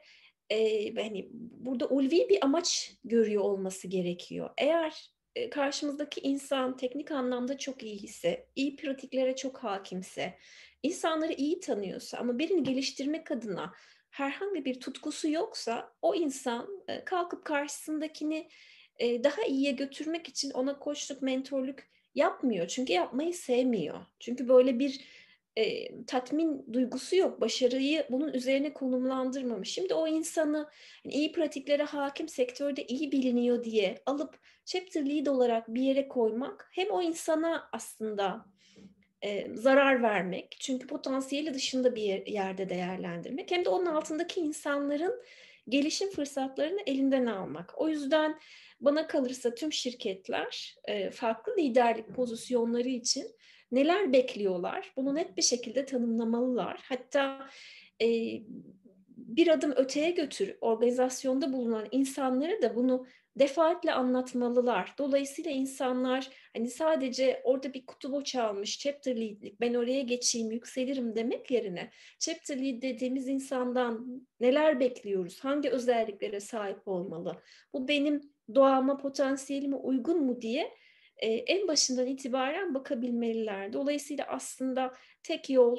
eee, 0.50 0.94
hani, 0.96 1.28
burada 1.33 1.87
ulvi 1.88 2.28
bir 2.28 2.44
amaç 2.44 2.92
görüyor 3.04 3.42
olması 3.44 3.88
gerekiyor. 3.88 4.50
Eğer, 4.59 5.11
karşımızdaki 5.51 6.20
insan 6.20 6.77
teknik 6.77 7.11
anlamda 7.11 7.59
çok 7.59 7.83
iyi 7.83 8.09
iyi 8.57 8.77
pratiklere 8.77 9.37
çok 9.37 9.59
hakimse, 9.59 10.38
insanları 10.83 11.33
iyi 11.33 11.61
tanıyorsa 11.61 12.18
ama 12.18 12.38
birini 12.38 12.62
geliştirmek 12.62 13.31
adına 13.31 13.72
herhangi 14.11 14.64
bir 14.64 14.81
tutkusu 14.81 15.29
yoksa 15.31 15.92
o 16.03 16.14
insan, 16.14 16.85
eee, 16.88 17.03
kalkıp 17.05 17.44
karşısındakini, 17.44 18.48
eee, 19.01 19.24
daha 19.24 19.42
iyiye 19.42 19.72
götürmek 19.72 20.29
için 20.29 20.51
ona 20.51 20.79
koçluk, 20.79 21.22
mentörlük 21.22 21.88
yapmıyor. 22.14 22.68
Çünkü 22.68 22.92
yapmayı 22.92 23.35
sevmiyor. 23.35 23.98
Çünkü 24.20 24.48
böyle 24.48 24.79
bir, 24.79 25.01
eee, 25.56 26.04
tatmin 26.06 26.72
duygusu 26.72 27.16
yok. 27.16 27.40
Başarıyı 27.40 28.06
bunun 28.11 28.32
üzerine 28.32 28.72
konumlandırmamış. 28.74 29.70
Şimdi 29.70 29.94
o 29.94 30.08
insanı, 30.08 30.68
hani, 31.04 31.14
iyi 31.14 31.32
pratiklere 31.32 31.82
hâkim, 31.82 32.28
sektörde 32.28 32.87
iyi 32.87 33.12
biliniyor 33.12 33.64
diye 33.64 33.98
alıp 34.06 34.38
chapter 34.64 35.06
lead 35.08 35.26
olarak 35.26 35.68
bir 35.68 35.82
yere 35.82 36.08
koymak 36.08 36.70
hem 36.74 36.90
o 36.90 37.02
insana 37.02 37.68
aslında 37.72 38.46
Eee, 39.24 39.50
zarar 39.54 40.02
vermek 40.02 40.56
çünkü 40.61 40.87
potansiyeli 40.87 41.54
dışında 41.54 41.96
bir 41.96 42.02
yer 42.02 42.26
yerde 42.26 42.68
değerlendirmek 42.68 43.50
hem 43.50 43.64
de 43.64 43.68
onun 43.68 43.87
altındaki 43.87 44.40
insanların 44.40 45.22
gelişim 45.68 46.11
fırsatlarını 46.11 46.80
elinden 46.87 47.26
almak. 47.26 47.72
O 47.80 47.88
yüzden 47.88 48.38
bana 48.80 49.06
kalırsa 49.06 49.54
tüm 49.54 49.72
şirketler, 49.72 50.74
eee, 50.88 51.11
farklı 51.11 51.56
liderlik 51.58 52.14
pozisyonları 52.14 52.88
için 52.88 53.26
neler 53.72 54.12
bekliyorlar? 54.12 54.92
Bunu 54.96 55.14
net 55.14 55.37
bir 55.37 55.42
şekilde 55.42 55.85
tanımlamalılar. 55.85 56.81
Hatta, 56.88 57.48
eee, 58.00 58.42
bir 59.16 59.48
adım 59.48 59.72
öteye 59.76 60.11
götürüp 60.11 60.59
organizasyonda 60.61 61.52
bulunan 61.52 61.88
insanlara 61.90 62.62
da 62.62 62.76
bunu 62.76 63.07
defaatle 63.37 63.92
anlatmalılar. 63.92 64.94
Dolayısıyla 64.98 65.50
insanlar, 65.50 66.28
hani, 66.57 66.70
sadece 66.70 67.40
orada 67.44 67.74
bir 67.74 67.87
kutu 67.87 68.12
boşalmış, 68.12 68.78
chapter 68.78 69.16
lead'lik, 69.16 69.61
ben 69.61 69.74
oraya 69.74 70.00
geçeyim, 70.02 70.50
yükselirim 70.50 71.16
demek 71.16 71.50
yerine 71.50 71.90
chapter 72.18 72.59
lead 72.59 72.83
dediğimiz 72.83 73.28
insandan 73.28 74.22
neler 74.40 74.81
bekliyoruz, 74.81 75.40
hangi 75.40 75.70
özelliklere 75.70 76.40
sahip 76.40 76.88
olmalı, 76.88 77.42
bu 77.72 77.88
benim 77.88 78.20
doğama, 78.54 78.96
potansiyelime 78.96 79.76
uygun 79.76 80.24
mu 80.24 80.40
diye, 80.40 80.70
eee, 81.22 81.44
en 81.46 81.68
başından 81.68 82.07
itibaren 82.07 82.74
bakabilmeliler. 82.74 83.72
Dolayısıyla 83.72 84.24
aslında 84.28 84.94
tek 85.22 85.50
yol, 85.50 85.78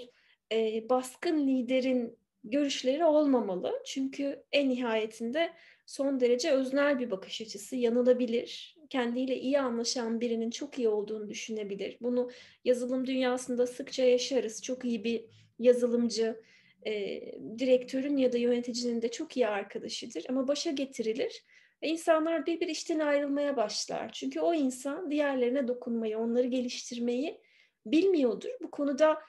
eee, 0.52 0.86
baskın 0.90 1.48
liderin 1.48 2.18
görüşleri 2.44 3.06
olmamalı. 3.06 3.74
Çünkü 3.86 4.44
en 4.52 4.70
nihayetinde 4.70 5.50
son 5.86 6.20
derece 6.20 6.52
öznel 6.52 7.00
bir 7.00 7.12
bakış 7.12 7.42
açısı, 7.42 7.76
yanılabilir. 7.76 8.76
Kendiyle 8.90 9.40
iyi 9.40 9.60
anlaşan 9.60 10.22
birinin 10.22 10.50
çok 10.52 10.80
iyi 10.80 10.90
olduğunu 10.90 11.30
düşünebilir. 11.30 11.98
Bunu 12.02 12.30
yazılım 12.66 13.08
dünyasında 13.08 13.68
sıkça 13.68 14.04
yaşarız. 14.04 14.64
Çok 14.64 14.86
iyi 14.86 15.04
bir 15.04 15.26
yazılımcı, 15.60 16.42
eee, 16.86 17.40
direktörün 17.60 18.18
ya 18.18 18.32
da 18.34 18.38
yöneticinin 18.38 19.02
de 19.02 19.12
çok 19.12 19.38
iyi 19.38 19.48
arkadaşıdır 19.48 20.26
ama 20.30 20.48
başa 20.48 20.72
getirilir 20.72 21.44
insanlar 21.82 22.46
bir 22.46 22.60
bir 22.60 22.68
işten 22.68 23.00
ayrılmaya 23.00 23.58
başlar. 23.58 24.12
Çünkü 24.12 24.40
o 24.42 24.54
insan 24.54 25.12
diğerlerine 25.12 25.68
dokunmayı, 25.68 26.18
onları 26.18 26.48
geliştirmeyi 26.48 27.42
bilmiyordur. 27.86 28.50
Bu 28.64 28.72
konuda 28.72 29.22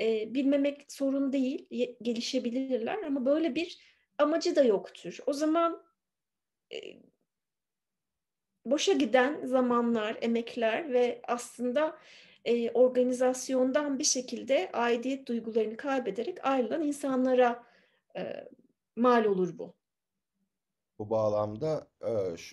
Eee, 0.00 0.28
bilmemek 0.34 0.92
sorun 0.92 1.32
değil, 1.32 1.66
gelişebilirler 2.02 3.02
ama 3.02 3.24
böyle 3.26 3.54
bir 3.54 3.78
amacı 4.18 4.56
da 4.56 4.64
yoktur. 4.64 5.18
O 5.26 5.32
zaman, 5.32 5.82
eee, 6.70 7.02
boşa 8.64 8.92
giden 8.92 9.46
zamanlar, 9.46 10.18
emekler 10.22 10.92
ve 10.92 11.22
aslında, 11.28 11.98
eee, 12.44 12.70
organizasyondan 12.74 13.98
bir 13.98 14.04
şekilde 14.04 14.70
aidiyet 14.72 15.28
duygularını 15.28 15.76
kaybederek 15.76 16.38
ayrılan 16.46 16.82
insanlara, 16.82 17.62
eee, 18.16 18.48
mal 18.96 19.24
olur 19.24 19.58
bu. 19.58 19.77
Bu 20.98 21.10
bağlamda 21.10 21.88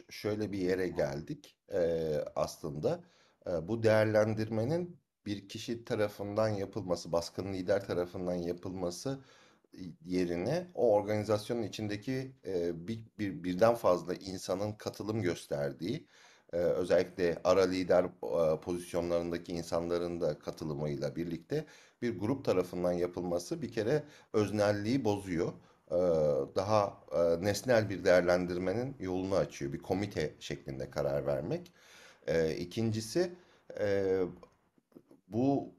şöyle 0.09 0.51
bir 0.51 0.57
yere 0.59 0.87
geldik 0.87 1.57
aslında. 2.35 3.03
Bu 3.61 3.83
değerlendirmenin 3.83 4.99
bir 5.25 5.49
kişi 5.49 5.85
tarafından 5.85 6.49
yapılması, 6.49 7.11
baskın 7.11 7.53
lider 7.53 7.87
tarafından 7.87 8.35
yapılması 8.35 9.19
yerine 10.05 10.71
o 10.73 10.93
organizasyonun 10.93 11.63
içindeki 11.63 12.35
bir, 12.73 12.99
bir- 13.19 13.43
birden 13.43 13.75
fazla 13.75 14.13
insanın 14.13 14.73
katılım 14.73 15.21
gösterdiği, 15.21 16.07
özellikle 16.51 17.41
ara 17.43 17.61
lider 17.63 18.05
pozisyonlarındaki 18.61 19.51
insanların 19.53 20.21
da 20.21 20.39
katılımıyla 20.39 21.15
birlikte 21.15 21.65
bir 22.01 22.19
grup 22.19 22.45
tarafından 22.45 22.91
yapılması 22.91 23.61
bir 23.61 23.71
kere 23.71 24.03
öznelliği 24.33 25.05
bozuyor 25.05 25.53
daha 26.55 26.93
e, 27.11 27.45
nesnel 27.45 27.89
bir 27.89 28.03
değerlendirmenin 28.03 28.95
yolunu 28.99 29.35
açıyor. 29.35 29.73
Bir 29.73 29.79
komite 29.79 30.33
şeklinde 30.39 30.89
karar 30.89 31.25
vermek. 31.25 31.71
E, 32.27 32.55
İkincisi 32.55 33.31
e, 33.79 34.19
bu 35.27 35.73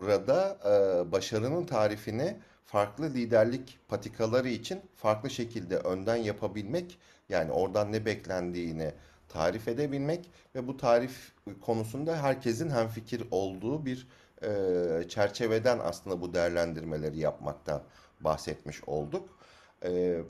burada 0.00 0.58
e, 0.64 1.12
başarının 1.12 1.66
tarifini 1.66 2.36
farklı 2.64 3.14
liderlik 3.14 3.78
patikaları 3.88 4.48
için 4.48 4.80
farklı 4.94 5.30
şekilde 5.30 5.76
önden 5.76 6.16
yapabilmek, 6.16 6.98
yani 7.28 7.52
oradan 7.52 7.92
ne 7.92 8.04
beklendiğini 8.06 8.92
tarif 9.28 9.68
edebilmek 9.68 10.30
ve 10.54 10.66
bu 10.66 10.76
tarif 10.76 11.32
konusunda 11.60 12.22
herkesin 12.22 12.70
hemfikir 12.70 13.24
olduğu 13.30 13.86
bir 13.86 14.08
e, 14.42 15.08
çerçeveden 15.08 15.78
aslında 15.82 16.20
bu 16.20 16.34
değerlendirmeleri 16.34 17.18
yapmaktan 17.18 17.82
bahsetmiş 18.20 18.84
olduk. 18.84 19.37
E, 19.84 20.22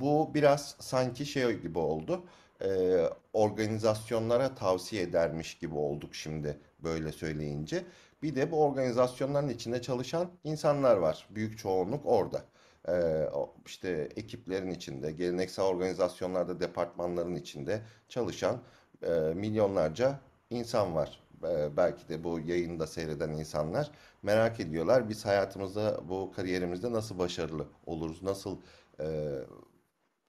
bu 0.00 0.30
biraz 0.34 0.76
sanki 0.80 1.26
şey 1.26 1.60
gibi 1.60 1.78
oldu. 1.78 2.24
e, 2.64 3.00
organizasyonlara 3.32 4.54
tavsiye 4.54 5.02
edermiş 5.02 5.58
gibi 5.58 5.74
olduk 5.74 6.14
şimdi 6.14 6.58
böyle 6.84 7.12
söyleyince. 7.12 7.84
Bir 8.22 8.36
de 8.36 8.50
bu 8.52 8.64
organizasyonların 8.64 9.48
içinde 9.48 9.82
çalışan 9.82 10.30
insanlar 10.44 10.96
var. 10.96 11.26
Büyük 11.30 11.58
çoğunluk 11.58 12.06
orada. 12.06 12.42
Ee, 12.88 13.26
işte 13.66 14.08
ekiplerin 14.16 14.70
içinde, 14.70 15.12
geleneksel 15.12 15.64
organizasyonlarda, 15.64 16.60
departmanların 16.60 17.34
içinde 17.34 17.82
çalışan 18.08 18.62
e, 19.02 19.10
milyonlarca 19.10 20.20
insan 20.50 20.94
var. 20.94 21.20
Ee, 21.44 21.76
belki 21.76 22.08
de 22.08 22.24
bu 22.24 22.40
yayını 22.40 22.80
da 22.80 22.86
seyreden 22.86 23.30
insanlar 23.30 23.90
merak 24.22 24.60
ediyorlar. 24.60 25.08
Biz 25.08 25.26
hayatımızda, 25.26 26.08
bu 26.08 26.32
kariyerimizde 26.36 26.92
nasıl 26.92 27.18
başarılı 27.18 27.66
oluruz, 27.86 28.22
nasıl 28.22 28.58
e, 29.00 29.36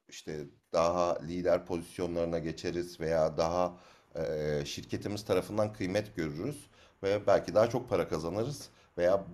işte 0.09 0.45
daha 0.73 1.21
lider 1.21 1.65
pozisyonlarına 1.65 2.39
geçeriz 2.39 2.99
veya 2.99 3.37
daha 3.37 3.77
e, 4.15 4.65
şirketimiz 4.65 5.25
tarafından 5.25 5.73
kıymet 5.73 6.15
görürüz 6.15 6.67
ve 7.03 7.27
belki 7.27 7.55
daha 7.55 7.69
çok 7.69 7.89
para 7.89 8.07
kazanırız 8.07 8.69
veya 8.97 9.25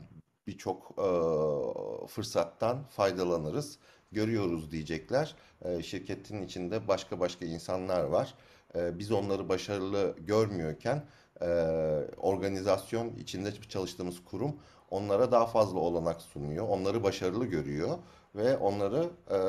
birçok 0.48 0.92
e, 0.98 1.08
fırsattan 2.08 2.84
faydalanırız. 2.84 3.80
Görüyoruz 4.12 4.72
diyecekler. 4.72 5.36
E, 5.62 5.84
şirketin 5.84 6.42
içinde 6.44 6.88
başka 6.88 7.20
başka 7.20 7.46
insanlar 7.46 8.04
var. 8.04 8.34
E, 8.76 9.00
biz 9.00 9.12
onları 9.12 9.50
başarılı 9.50 10.16
görmüyorken 10.20 11.04
e, 11.41 11.47
organizasyon 12.17 13.15
içinde 13.15 13.54
çalıştığımız 13.69 14.23
kurum 14.26 14.56
onlara 14.91 15.32
daha 15.32 15.45
fazla 15.45 15.80
olanak 15.80 16.21
sunuyor. 16.21 16.67
Onları 16.67 17.04
başarılı 17.04 17.45
görüyor 17.45 17.97
ve 18.36 18.58
onları 18.58 19.10
e, 19.30 19.39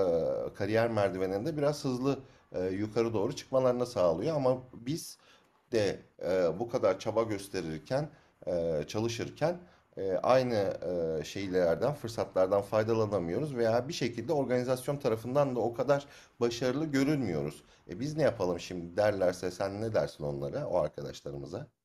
kariyer 0.54 0.90
merdiveninde 0.90 1.56
biraz 1.56 1.84
hızlı 1.84 2.18
e, 2.52 2.64
yukarı 2.64 3.14
doğru 3.14 3.36
çıkmalarını 3.36 3.86
sağlıyor. 3.86 4.36
Ama 4.36 4.58
biz 4.72 5.18
de 5.72 6.02
e, 6.22 6.58
bu 6.58 6.68
kadar 6.68 6.98
çaba 6.98 7.22
gösterirken, 7.22 8.08
e, 8.46 8.84
çalışırken 8.86 9.60
e, 9.96 10.12
aynı 10.22 10.54
e, 11.20 11.24
şeylerden, 11.24 11.94
fırsatlardan 11.94 12.62
faydalanamıyoruz 12.62 13.56
veya 13.56 13.88
bir 13.88 13.92
şekilde 13.92 14.32
organizasyon 14.32 14.96
tarafından 14.96 15.56
da 15.56 15.60
o 15.60 15.74
kadar 15.74 16.06
başarılı 16.40 16.86
görünmüyoruz. 16.86 17.64
E 17.90 18.00
biz 18.00 18.16
ne 18.16 18.22
yapalım 18.22 18.60
şimdi 18.60 18.96
derlerse 18.96 19.50
sen 19.50 19.80
ne 19.80 19.94
dersin 19.94 20.24
onlara, 20.24 20.66
o 20.66 20.78
arkadaşlarımıza? 20.78 21.77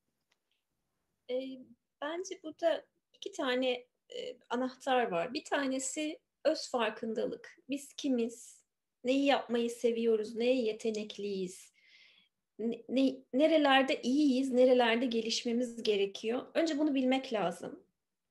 Eee, 1.28 1.58
bence 2.02 2.40
burada 2.42 2.84
2 3.12 3.32
tane, 3.32 3.86
eee, 4.14 4.38
anahtar 4.50 5.10
var. 5.10 5.34
Bir 5.34 5.44
tanesi 5.44 6.18
öz 6.44 6.70
farkındalık. 6.70 7.56
Biz 7.70 7.94
kimiz? 7.96 8.64
Neyi 9.04 9.24
yapmayı 9.26 9.70
seviyoruz? 9.70 10.34
Neye 10.36 10.62
yetenekliyiz? 10.62 11.72
Ne 12.58 12.82
ne 12.88 13.16
nerelerde 13.32 14.02
iyiyiz, 14.02 14.52
nerelerde 14.52 15.06
gelişmemiz 15.06 15.82
gerekiyor? 15.82 16.42
Önce 16.54 16.78
bunu 16.78 16.94
bilmek 16.94 17.32
lazım. 17.32 17.84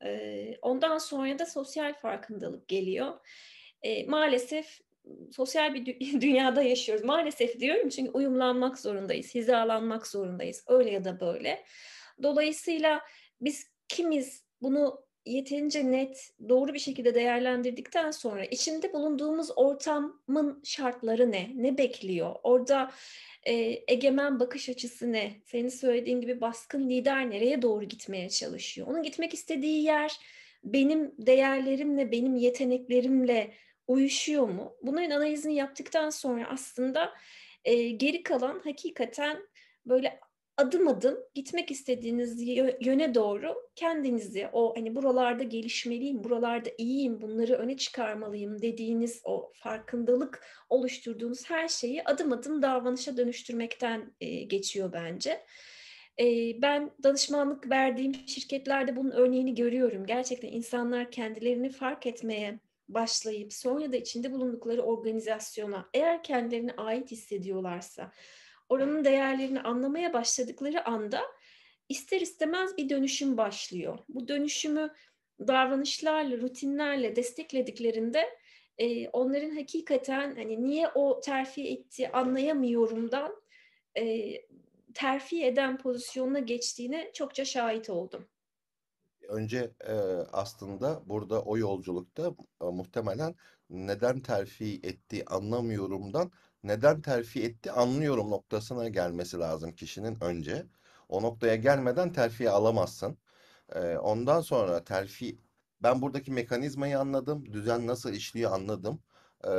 Eee, 0.03 0.60
ondan 0.62 0.97
sonra 0.97 1.39
da 1.39 1.45
sosyal 1.45 1.93
farkındalık 1.93 2.67
geliyor. 2.67 3.19
Eee, 3.84 4.06
maalesef 4.08 4.79
sosyal 5.32 5.73
bir 5.73 5.86
dü 5.86 5.99
dünyada 6.21 6.63
yaşıyoruz. 6.63 7.06
Maalesef 7.06 7.60
diyorum 7.60 7.89
çünkü 7.89 8.12
uyumlanmak 8.12 8.79
zorundayız, 8.79 9.36
hizalanmak 9.36 10.08
zorundayız 10.08 10.63
öyle 10.67 10.91
ya 10.91 11.03
da 11.06 11.19
böyle. 11.19 11.65
Dolayısıyla 12.23 13.01
biz 13.41 13.67
kimiz 13.88 14.45
bunu 14.62 15.05
yeterince 15.25 15.91
net, 15.91 16.29
doğru 16.49 16.73
bir 16.73 16.79
şekilde 16.79 17.15
değerlendirdikten 17.15 18.12
sonra 18.12 18.45
içinde 18.45 18.93
bulunduğumuz 18.93 19.49
ortamın 19.55 20.62
şartları 20.63 21.31
ne? 21.31 21.51
Ne 21.55 21.77
bekliyor? 21.77 22.36
Orada, 22.43 22.91
eee, 23.47 23.83
egemen 23.88 24.39
bakış 24.39 24.69
açısı 24.69 25.12
ne? 25.12 25.31
Senin 25.45 25.69
söylediğin 25.69 26.21
gibi 26.21 26.41
baskın 26.41 26.89
lider 26.89 27.29
nereye 27.29 27.62
doğru 27.62 27.83
gitmeye 27.86 28.29
çalışıyor? 28.29 28.88
Onun 28.88 29.03
gitmek 29.03 29.33
istediği 29.33 29.83
yer 29.83 30.12
benim 30.63 31.15
değerlerimle, 31.17 32.12
benim 32.12 32.36
yeteneklerimle 32.36 33.53
uyuşuyor 33.88 34.47
mu? 34.49 34.77
Bunların 34.81 35.09
analizini 35.09 35.55
yaptıktan 35.55 36.09
sonra 36.09 36.47
aslında, 36.49 37.13
eee, 37.65 37.89
geri 37.89 38.23
kalan 38.23 38.62
hakikaten 38.63 39.38
böyle 39.86 40.19
adım 40.57 40.87
adım 40.87 41.17
gitmek 41.33 41.71
istediğiniz 41.71 42.41
yö 42.47 42.71
yöne 42.81 43.15
doğru 43.15 43.55
kendinizi 43.75 44.49
o, 44.53 44.73
hani, 44.77 44.95
buralarda 44.95 45.43
gelişmeliyim, 45.43 46.23
buralarda 46.23 46.69
iyiyim, 46.77 47.21
bunları 47.21 47.53
öne 47.53 47.77
çıkarmalıyım 47.77 48.61
dediğiniz 48.61 49.21
o 49.25 49.51
farkındalık 49.55 50.45
oluşturduğunuz 50.69 51.49
her 51.49 51.67
şeyi 51.67 52.03
adım 52.03 52.31
adım 52.33 52.61
davranışa 52.61 53.17
dönüştürmekten, 53.17 54.13
eee, 54.19 54.43
geçiyor 54.43 54.93
bence. 54.93 55.45
Eee, 56.17 56.57
ben 56.61 56.91
danışmanlık 57.03 57.69
verdiğim 57.69 58.13
şirketlerde 58.13 58.95
bunun 58.95 59.11
örneğini 59.11 59.55
görüyorum. 59.55 60.05
Gerçekten 60.05 60.47
insanlar 60.51 61.11
kendilerini 61.11 61.69
fark 61.69 62.05
etmeye 62.07 62.59
başlayıp 62.87 63.53
sonra 63.53 63.91
da 63.91 63.95
içinde 63.97 64.31
bulundukları 64.31 64.81
organizasyona 64.81 65.89
eğer 65.93 66.23
kendilerine 66.23 66.71
ait 66.77 67.11
hissediyorlarsa, 67.11 68.11
oranın 68.73 69.05
değerlerini 69.05 69.62
anlamaya 69.62 70.13
başladıkları 70.13 70.86
anda 70.88 71.21
ister 71.89 72.21
istemez 72.21 72.77
bir 72.77 72.89
dönüşüm 72.89 73.38
başlıyor. 73.38 73.99
Bu 74.09 74.27
dönüşümü 74.27 74.93
davranışlarla, 75.47 76.38
rutinlerle 76.38 77.15
desteklediklerinde, 77.15 78.29
eee, 78.77 79.09
onların 79.13 79.55
hakikaten, 79.55 80.36
hani, 80.36 80.63
niye 80.63 80.88
o 80.95 81.21
terfi 81.21 81.67
etti 81.69 82.12
anlayamıyorumdan, 82.12 83.36
eee, 83.97 84.47
terfi 84.93 85.45
eden 85.45 85.77
pozisyonuna 85.77 86.39
geçtiğine 86.39 87.12
çokça 87.13 87.45
şahit 87.45 87.89
oldum. 87.89 88.27
Önce 89.29 89.71
e, 89.88 89.93
aslında 90.31 91.01
burada 91.05 91.41
o 91.43 91.57
yolculukta 91.57 92.36
e, 92.62 92.65
muhtemelen 92.65 93.36
neden 93.69 94.19
terfi 94.19 94.79
etti 94.83 95.23
anlamıyorumdan 95.27 96.31
neden 96.63 97.02
terfi 97.02 97.43
etti 97.43 97.71
anlıyorum 97.71 98.32
noktasına 98.32 98.89
gelmesi 98.89 99.39
lazım 99.39 99.71
kişinin 99.71 100.23
önce. 100.23 100.65
O 101.10 101.21
noktaya 101.21 101.56
gelmeden 101.56 102.13
terfi 102.13 102.49
alamazsın. 102.49 103.17
E, 103.76 103.97
ondan 103.97 104.41
sonra 104.41 104.84
terfi 104.84 105.39
ben 105.84 106.02
buradaki 106.02 106.32
mekanizmayı 106.32 106.99
anladım, 106.99 107.54
düzen 107.54 107.88
nasıl 107.88 108.13
işliyor 108.13 108.52
anladım 108.52 108.99
e, 109.43 109.49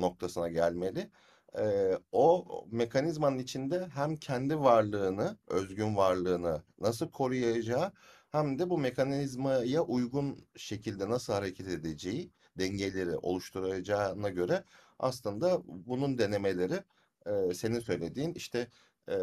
noktasına 0.00 0.48
gelmeli. 0.48 1.10
E, 1.58 1.92
o 2.12 2.46
mekanizmanın 2.70 3.38
içinde 3.38 3.88
hem 3.94 4.16
kendi 4.16 4.60
varlığını, 4.60 5.38
özgün 5.48 5.96
varlığını 5.96 6.62
nasıl 6.80 7.10
koruyacağı 7.10 7.92
hem 8.30 8.58
de 8.58 8.70
bu 8.70 8.78
mekanizmaya 8.78 9.82
uygun 9.82 10.48
şekilde 10.56 11.08
nasıl 11.08 11.32
hareket 11.32 11.68
edeceği, 11.68 12.32
dengeleri 12.58 13.16
oluşturacağına 13.16 14.28
göre 14.28 14.64
aslında 14.98 15.62
bunun 15.66 16.18
denemeleri 16.18 16.84
e, 17.26 17.54
senin 17.54 17.80
söylediğin 17.80 18.34
işte 18.34 18.68
e, 19.08 19.14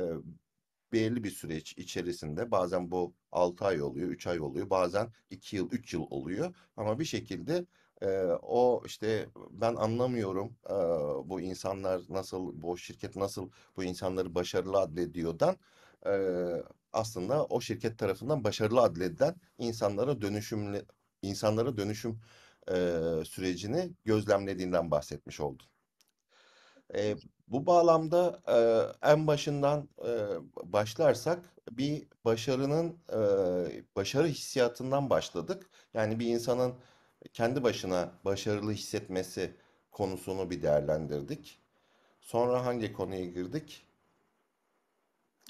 belirli 0.94 1.24
bir 1.24 1.32
süreç 1.32 1.78
içerisinde 1.78 2.52
bazen 2.52 2.92
bu 2.92 3.14
6 3.32 3.66
ay 3.66 3.82
oluyor, 3.82 4.10
3 4.10 4.28
ay 4.28 4.40
oluyor, 4.40 4.70
bazen 4.70 5.08
2 5.30 5.56
yıl, 5.56 5.72
3 5.72 5.94
yıl 5.94 6.08
oluyor. 6.10 6.56
Ama 6.78 7.00
bir 7.00 7.06
şekilde 7.06 7.66
e, 8.02 8.08
o 8.42 8.84
işte 8.86 9.30
ben 9.52 9.76
anlamıyorum 9.76 10.58
e, 10.70 10.74
bu 11.30 11.42
insanlar 11.42 12.02
nasıl, 12.10 12.62
bu 12.62 12.78
şirket 12.78 13.16
nasıl 13.16 13.50
bu 13.78 13.84
insanları 13.84 14.36
başarılı 14.36 14.78
adlediyordan 14.80 15.56
e, 16.06 16.12
aslında 16.94 17.46
o 17.46 17.62
şirket 17.62 17.98
tarafından 18.00 18.44
başarılı 18.44 18.82
adledilen 18.82 19.36
insanlara 19.58 20.22
dönüşümlü 20.22 20.86
insanlara 21.22 21.78
dönüşüm 21.78 22.20
e, 22.72 22.76
sürecini 23.26 23.92
gözlemlediğinden 24.06 24.92
bahsetmiş 24.92 25.40
oldun. 25.40 25.68
E, 26.96 27.16
bu 27.48 27.66
bağlamda 27.66 28.42
e, 28.48 28.58
en 29.12 29.28
başından 29.28 29.90
e, 30.08 30.12
başlarsak 30.64 31.56
bir 31.72 32.08
başarının 32.26 32.98
e, 33.10 33.18
başarı 33.96 34.28
hissiyatından 34.28 35.10
başladık. 35.10 35.70
Yani 35.94 36.20
bir 36.20 36.28
insanın 36.28 36.76
kendi 37.34 37.64
başına 37.64 38.12
başarılı 38.26 38.72
hissetmesi 38.72 39.56
konusunu 39.92 40.50
bir 40.50 40.62
değerlendirdik. 40.62 41.60
Sonra 42.22 42.66
hangi 42.66 42.94
konuya 42.94 43.26
girdik? 43.26 43.85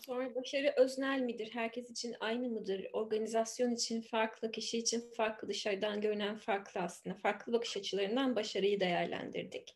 Sonra 0.05 0.35
başarı 0.35 0.73
öznel 0.77 1.19
midir? 1.19 1.49
Herkes 1.53 1.89
için 1.89 2.15
aynı 2.19 2.49
mıdır? 2.49 2.85
Organizasyon 2.93 3.71
için 3.71 4.01
farklı, 4.01 4.51
kişi 4.51 4.77
için 4.77 5.03
farklı, 5.17 5.47
dışarıdan 5.47 6.01
görünen 6.01 6.37
farklı 6.37 6.81
aslında. 6.81 7.15
Farklı 7.15 7.53
bakış 7.53 7.77
açılarından 7.77 8.35
başarıyı 8.35 8.79
değerlendirdik. 8.79 9.75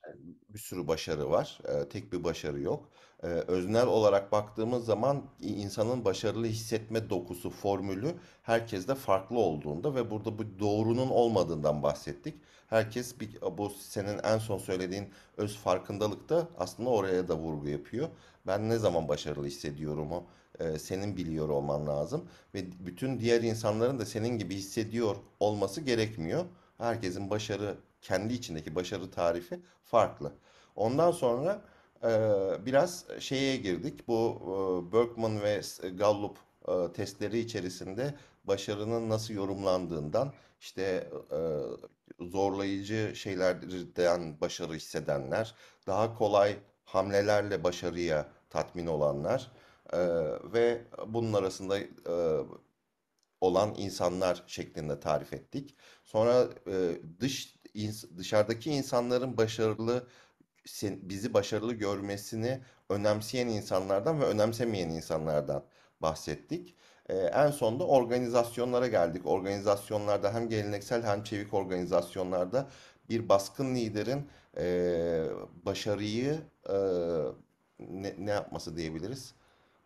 bir 0.49 0.59
sürü 0.59 0.87
başarı 0.87 1.29
var. 1.29 1.59
Ee, 1.65 1.89
tek 1.89 2.13
bir 2.13 2.23
başarı 2.23 2.59
yok. 2.59 2.89
Ee, 3.23 3.27
öznel 3.27 3.87
olarak 3.87 4.31
baktığımız 4.31 4.85
zaman 4.85 5.23
insanın 5.39 6.05
başarılı 6.05 6.45
hissetme 6.45 7.09
dokusu, 7.09 7.49
formülü 7.49 8.15
herkeste 8.43 8.95
farklı 8.95 9.39
olduğunda 9.39 9.95
ve 9.95 10.11
burada 10.11 10.37
bu 10.37 10.59
doğrunun 10.59 11.09
olmadığından 11.09 11.83
bahsettik. 11.83 12.35
Herkes 12.67 13.19
bir, 13.19 13.41
bu 13.57 13.69
senin 13.69 14.19
en 14.23 14.37
son 14.37 14.57
söylediğin 14.57 15.09
öz 15.37 15.57
farkındalıkta 15.57 16.47
aslında 16.57 16.89
oraya 16.89 17.27
da 17.27 17.37
vurgu 17.37 17.69
yapıyor. 17.69 18.09
Ben 18.49 18.69
ne 18.69 18.77
zaman 18.77 19.07
başarılı 19.07 19.47
hissediyorum 19.47 20.11
o 20.11 20.23
e, 20.59 20.79
senin 20.79 21.17
biliyor 21.17 21.49
olman 21.49 21.87
lazım 21.87 22.29
ve 22.53 22.65
bütün 22.79 23.19
diğer 23.19 23.41
insanların 23.43 23.99
da 23.99 24.05
senin 24.05 24.37
gibi 24.37 24.55
hissediyor 24.55 25.15
olması 25.39 25.81
gerekmiyor. 25.81 26.45
Herkesin 26.77 27.29
başarı 27.29 27.77
kendi 28.01 28.33
içindeki 28.33 28.75
başarı 28.75 29.11
tarifi 29.11 29.59
farklı. 29.85 30.31
Ondan 30.75 31.11
sonra 31.11 31.61
e, 32.03 32.09
biraz 32.65 33.05
şeye 33.19 33.57
girdik. 33.57 34.07
Bu 34.07 34.41
e, 34.91 34.93
Berkman 34.93 35.41
ve 35.41 35.61
Gallup 35.93 36.37
e, 36.67 36.93
testleri 36.93 37.39
içerisinde 37.39 38.15
başarının 38.43 39.09
nasıl 39.09 39.33
yorumlandığından, 39.33 40.33
işte 40.59 41.09
e, 41.31 41.39
zorlayıcı 42.25 43.11
şeylerden 43.15 44.41
başarı 44.41 44.73
hissedenler, 44.73 45.55
daha 45.87 46.17
kolay 46.17 46.57
hamlelerle 46.85 47.63
başarıya 47.63 48.38
tatmin 48.49 48.87
olanlar 48.87 49.51
e, 49.93 49.99
ve 50.53 50.81
bunun 51.07 51.33
arasında 51.33 51.79
e, 51.79 51.85
olan 53.41 53.75
insanlar 53.77 54.43
şeklinde 54.47 54.99
tarif 54.99 55.33
ettik. 55.33 55.75
Sonra 56.03 56.49
e, 56.67 56.97
dış 57.19 57.55
ins- 57.75 58.17
dışarıdaki 58.17 58.71
insanların 58.71 59.37
başarılı 59.37 60.07
bizi 60.83 61.33
başarılı 61.33 61.73
görmesini 61.73 62.61
önemseyen 62.89 63.47
insanlardan 63.47 64.21
ve 64.21 64.25
önemsemeyen 64.25 64.89
insanlardan 64.89 65.65
bahsettik. 66.01 66.75
E, 67.09 67.15
en 67.17 67.51
sonunda 67.51 67.87
organizasyonlara 67.87 68.87
geldik. 68.87 69.25
Organizasyonlarda 69.25 70.33
hem 70.33 70.49
geleneksel 70.49 71.03
hem 71.03 71.23
çevik 71.23 71.53
organizasyonlarda 71.53 72.69
bir 73.09 73.29
baskın 73.29 73.75
liderin 73.75 74.29
e, 74.57 75.25
başarıyı 75.65 76.39
e, 76.69 76.75
ne, 77.79 78.15
ne 78.17 78.31
yapması 78.31 78.77
diyebiliriz? 78.77 79.33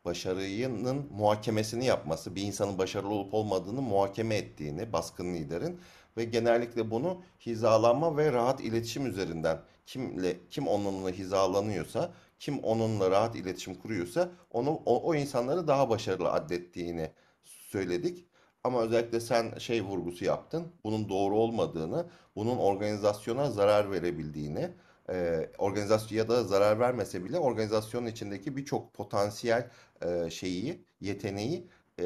başarının 0.06 1.08
muhakemesini 1.12 1.86
yapması, 1.86 2.36
bir 2.36 2.42
insanın 2.42 2.78
başarılı 2.78 3.14
olup 3.14 3.34
olmadığını 3.34 3.82
muhakeme 3.82 4.36
ettiğini 4.36 4.94
baskın 4.94 5.34
liderin 5.34 5.80
ve 6.18 6.24
genellikle 6.24 6.92
bunu 6.92 7.22
hizalanma 7.46 8.18
ve 8.18 8.32
rahat 8.32 8.62
iletişim 8.62 9.06
üzerinden 9.06 9.60
kimle 9.86 10.38
kim 10.50 10.68
onunla 10.68 11.10
hizalanıyorsa, 11.10 12.12
kim 12.40 12.60
onunla 12.60 13.12
rahat 13.12 13.36
iletişim 13.36 13.76
kuruyorsa 13.76 14.30
onu 14.52 14.70
o, 14.86 15.04
o 15.04 15.16
insanları 15.16 15.68
daha 15.68 15.90
başarılı 15.90 16.32
addettiğini 16.32 17.12
söyledik. 17.44 18.26
Ama 18.64 18.82
özellikle 18.82 19.20
sen 19.20 19.58
şey 19.58 19.82
vurgusu 19.84 20.26
yaptın. 20.26 20.68
Bunun 20.84 21.10
doğru 21.10 21.36
olmadığını, 21.36 22.06
bunun 22.36 22.58
organizasyona 22.58 23.52
zarar 23.52 23.92
verebildiğini, 23.92 24.70
e, 25.10 25.50
organizasyon 25.58 26.18
ya 26.18 26.28
da 26.30 26.44
zarar 26.44 26.80
vermese 26.80 27.26
bile 27.26 27.40
organizasyonun 27.40 28.08
içindeki 28.08 28.58
birçok 28.58 28.94
potansiyel 28.94 29.70
e, 30.02 30.30
şeyi, 30.30 30.86
yeteneği 31.02 31.68
e, 32.00 32.06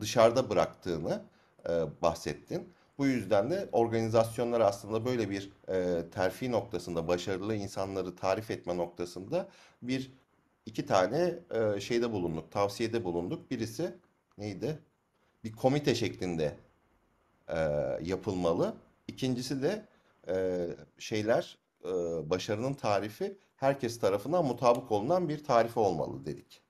dışarıda 0.00 0.50
bıraktığını 0.50 1.22
e, 1.68 1.72
bahsettin. 2.02 2.72
Bu 2.98 3.06
yüzden 3.06 3.50
de 3.50 3.68
organizasyonlar 3.72 4.60
aslında 4.60 5.04
böyle 5.04 5.30
bir 5.30 5.52
e, 5.68 6.02
terfi 6.10 6.52
noktasında, 6.52 7.08
başarılı 7.08 7.54
insanları 7.54 8.16
tarif 8.16 8.50
etme 8.50 8.76
noktasında 8.76 9.48
bir 9.82 10.12
iki 10.66 10.86
tane 10.86 11.34
e, 11.50 11.80
şeyde 11.80 12.12
bulunduk, 12.12 12.52
tavsiyede 12.52 13.04
bulunduk. 13.04 13.50
Birisi 13.50 13.94
neydi? 14.38 14.78
Bir 15.44 15.52
komite 15.52 15.94
şeklinde 15.94 16.56
e, 17.48 17.58
yapılmalı. 18.02 18.74
İkincisi 19.08 19.62
de 19.62 19.84
e, 20.28 20.66
şeyler, 20.98 21.58
e, 21.84 21.90
başarının 22.30 22.74
tarifi 22.74 23.38
herkes 23.56 24.00
tarafından 24.00 24.44
mutabık 24.44 24.92
olunan 24.92 25.28
bir 25.28 25.44
tarifi 25.44 25.78
olmalı 25.78 26.26
dedik. 26.26 26.62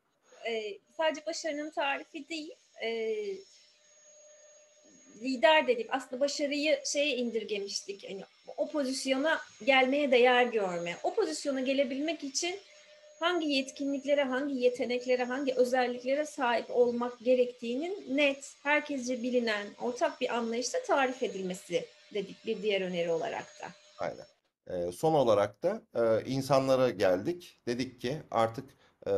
Ee, 0.48 0.78
sadece 0.96 1.26
başarının 1.26 1.70
tarifi 1.70 2.28
değil, 2.28 2.54
e, 2.82 2.90
lider 5.22 5.66
dedik. 5.66 5.86
Aslında 5.90 6.20
başarıyı 6.20 6.80
şeye 6.84 7.16
indirgemiştik. 7.16 8.04
Yani 8.04 8.24
o 8.56 8.70
pozisyona 8.70 9.40
gelmeye 9.64 10.10
değer 10.10 10.44
görme. 10.44 10.96
O 11.02 11.14
pozisyona 11.14 11.60
gelebilmek 11.60 12.24
için 12.24 12.56
hangi 13.20 13.48
yetkinliklere, 13.48 14.24
hangi 14.24 14.54
yeteneklere, 14.54 15.24
hangi 15.24 15.54
özelliklere 15.54 16.26
sahip 16.26 16.70
olmak 16.70 17.18
gerektiğinin 17.18 18.16
net, 18.16 18.54
herkesce 18.62 19.22
bilinen, 19.22 19.66
ortak 19.80 20.20
bir 20.20 20.36
anlayışla 20.36 20.82
tarif 20.82 21.22
edilmesi 21.22 21.86
dedik 22.14 22.46
bir 22.46 22.62
diğer 22.62 22.80
öneri 22.80 23.10
olarak 23.10 23.60
da. 23.62 23.68
Aynen. 23.98 24.35
Ee, 24.70 24.92
son 24.92 25.12
olarak 25.14 25.62
da 25.62 25.82
e, 25.94 26.24
insanlara 26.30 26.90
geldik. 26.90 27.60
Dedik 27.66 28.00
ki 28.00 28.22
artık 28.30 28.70
e, 29.06 29.10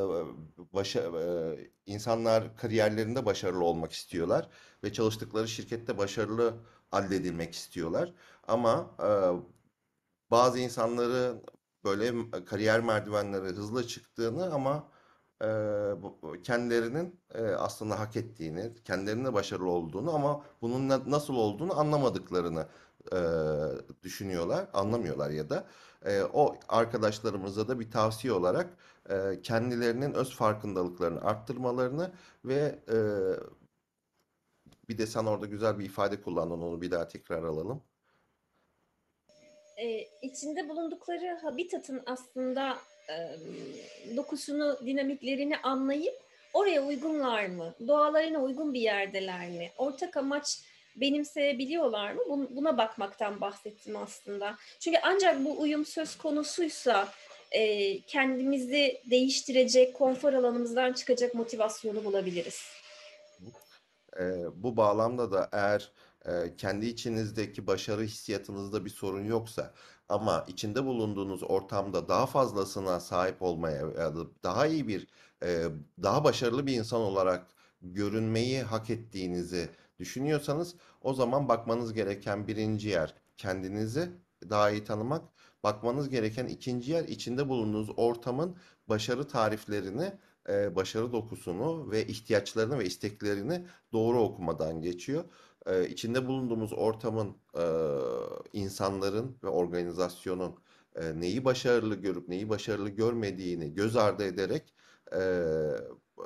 başa, 0.72 1.00
e, 1.00 1.56
insanlar 1.86 2.56
kariyerlerinde 2.56 3.26
başarılı 3.26 3.64
olmak 3.64 3.92
istiyorlar 3.92 4.48
ve 4.84 4.92
çalıştıkları 4.92 5.48
şirkette 5.48 5.98
başarılı 5.98 6.54
addedilmek 6.92 7.54
istiyorlar. 7.54 8.14
Ama 8.48 8.96
e, 9.02 9.08
bazı 10.30 10.58
insanların 10.58 11.44
böyle 11.84 12.12
kariyer 12.44 12.80
merdivenleri 12.80 13.46
hızlı 13.46 13.86
çıktığını 13.86 14.54
ama 14.54 14.88
e, 15.42 16.42
kendilerinin 16.42 17.20
e, 17.34 17.42
aslında 17.42 18.00
hak 18.00 18.16
ettiğini, 18.16 18.72
kendilerine 18.84 19.32
başarılı 19.34 19.70
olduğunu 19.70 20.14
ama 20.14 20.44
bunun 20.62 20.88
na- 20.88 21.10
nasıl 21.10 21.34
olduğunu 21.34 21.80
anlamadıklarını 21.80 22.66
e, 23.12 23.18
düşünüyorlar, 24.02 24.68
anlamıyorlar 24.72 25.30
ya 25.30 25.50
da 25.50 25.66
e, 26.04 26.22
o 26.22 26.56
arkadaşlarımıza 26.68 27.68
da 27.68 27.80
bir 27.80 27.90
tavsiye 27.90 28.32
olarak 28.32 28.66
e, 29.10 29.42
kendilerinin 29.42 30.14
öz 30.14 30.34
farkındalıklarını 30.36 31.20
arttırmalarını 31.20 32.12
ve 32.44 32.78
e, 32.92 32.96
bir 34.88 34.98
de 34.98 35.06
sen 35.06 35.24
orada 35.24 35.46
güzel 35.46 35.78
bir 35.78 35.84
ifade 35.84 36.22
kullandın 36.22 36.62
onu 36.62 36.80
bir 36.80 36.90
daha 36.90 37.08
tekrar 37.08 37.42
alalım. 37.42 37.82
e, 39.78 40.08
içinde 40.22 40.68
bulundukları 40.68 41.38
habitatın 41.42 42.02
aslında 42.06 42.78
dokusunu, 44.16 44.78
dinamiklerini 44.86 45.56
anlayıp 45.56 46.14
oraya 46.54 46.82
uygunlar 46.84 47.46
mı? 47.46 47.74
Doğalarına 47.88 48.38
uygun 48.38 48.74
bir 48.74 48.80
yerdeler 48.80 49.48
mi? 49.48 49.70
Ortak 49.76 50.16
amaç 50.16 50.60
benimseyebiliyorlar 50.96 52.12
mı? 52.12 52.20
Bun- 52.28 52.56
Buna 52.56 52.78
bakmaktan 52.78 53.40
bahsettim 53.40 53.96
aslında. 53.96 54.56
Çünkü 54.80 54.98
ancak 55.02 55.44
bu 55.44 55.60
uyum 55.60 55.86
söz 55.86 56.18
konusuysa 56.18 57.08
kendimizi 58.06 59.00
değiştirecek, 59.10 59.94
konfor 59.94 60.32
alanımızdan 60.32 60.92
çıkacak 60.92 61.34
motivasyonu 61.34 62.04
bulabiliriz. 62.04 62.62
Bu 64.54 64.76
bağlamda 64.76 65.32
da 65.32 65.48
eğer 65.52 65.92
kendi 66.58 66.86
içinizdeki 66.86 67.66
başarı 67.66 68.02
hissiyatınızda 68.02 68.84
bir 68.84 68.90
sorun 68.90 69.24
yoksa 69.24 69.74
ama 70.08 70.44
içinde 70.48 70.84
bulunduğunuz 70.84 71.42
ortamda 71.42 72.08
daha 72.08 72.26
fazlasına 72.26 73.00
sahip 73.00 73.42
olmaya 73.42 73.86
ya 73.98 74.16
da 74.16 74.20
daha 74.42 74.66
iyi 74.66 74.88
bir 74.88 75.06
daha 76.02 76.24
başarılı 76.24 76.66
bir 76.66 76.74
insan 76.74 77.00
olarak 77.00 77.46
görünmeyi 77.82 78.62
hak 78.62 78.90
ettiğinizi 78.90 79.68
düşünüyorsanız 79.98 80.74
o 81.02 81.14
zaman 81.14 81.48
bakmanız 81.48 81.92
gereken 81.92 82.46
birinci 82.46 82.88
yer 82.88 83.14
kendinizi 83.36 84.10
daha 84.50 84.70
iyi 84.70 84.84
tanımak. 84.84 85.22
Bakmanız 85.64 86.08
gereken 86.08 86.46
ikinci 86.46 86.92
yer 86.92 87.04
içinde 87.04 87.48
bulunduğunuz 87.48 87.90
ortamın 87.96 88.56
başarı 88.88 89.28
tariflerini, 89.28 90.12
başarı 90.48 91.12
dokusunu 91.12 91.90
ve 91.90 92.06
ihtiyaçlarını 92.06 92.78
ve 92.78 92.84
isteklerini 92.86 93.66
doğru 93.92 94.20
okumadan 94.22 94.82
geçiyor. 94.82 95.24
Ee, 95.68 95.88
içinde 95.88 96.26
bulunduğumuz 96.26 96.72
ortamın, 96.72 97.36
e, 97.58 97.64
insanların 98.52 99.38
ve 99.44 99.48
organizasyonun 99.48 100.56
e, 100.96 101.20
neyi 101.20 101.44
başarılı 101.44 101.94
görüp 101.94 102.28
neyi 102.28 102.48
başarılı 102.48 102.88
görmediğini 102.90 103.74
göz 103.74 103.96
ardı 103.96 104.24
ederek 104.24 104.74
e, 105.14 105.20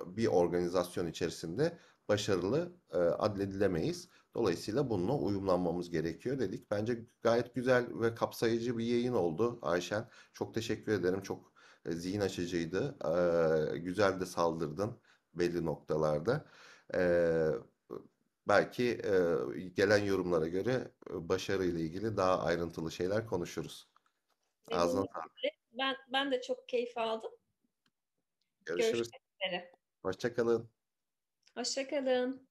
bir 0.07 0.26
organizasyon 0.26 1.07
içerisinde 1.07 1.78
başarılı 2.09 2.72
e, 2.93 2.97
adledilemeyiz. 2.99 4.09
Dolayısıyla 4.34 4.90
bununla 4.90 5.14
uyumlanmamız 5.18 5.90
gerekiyor 5.90 6.38
dedik. 6.38 6.70
Bence 6.70 7.07
gayet 7.22 7.55
güzel 7.55 7.86
ve 8.01 8.14
kapsayıcı 8.14 8.78
bir 8.78 8.84
yayın 8.84 9.12
oldu 9.12 9.59
Ayşen. 9.62 10.09
Çok 10.32 10.55
teşekkür 10.55 10.93
ederim. 10.93 11.22
Çok 11.22 11.53
e, 11.86 11.93
zihin 11.93 12.20
açıcıydı. 12.20 12.97
E, 13.74 13.78
güzel 13.78 14.20
de 14.20 14.26
saldırdın. 14.26 14.99
belli 15.34 15.64
noktalarda. 15.64 16.45
Ee, 16.95 17.49
belki 18.49 18.84
e, 18.84 19.12
gelen 19.68 20.05
yorumlara 20.05 20.49
göre 20.49 20.90
e, 21.11 21.28
başarıyla 21.28 21.80
ilgili 21.80 22.16
daha 22.16 22.43
ayrıntılı 22.43 22.93
şeyler 22.93 23.26
konuşuruz. 23.26 23.88
Ağzına 24.70 25.05
sağlık. 25.14 25.32
Ben, 25.72 25.97
ben 26.12 26.32
de 26.32 26.43
çok 26.43 26.68
keyif 26.68 26.99
aldım. 26.99 27.32
Görüşürüz. 28.64 28.93
Görüşmek 28.93 29.22
üzere. 29.40 29.72
Hoşça 30.03 30.34
kalın. 30.34 30.70
Hoşça 31.55 31.88
kalın. 31.88 32.49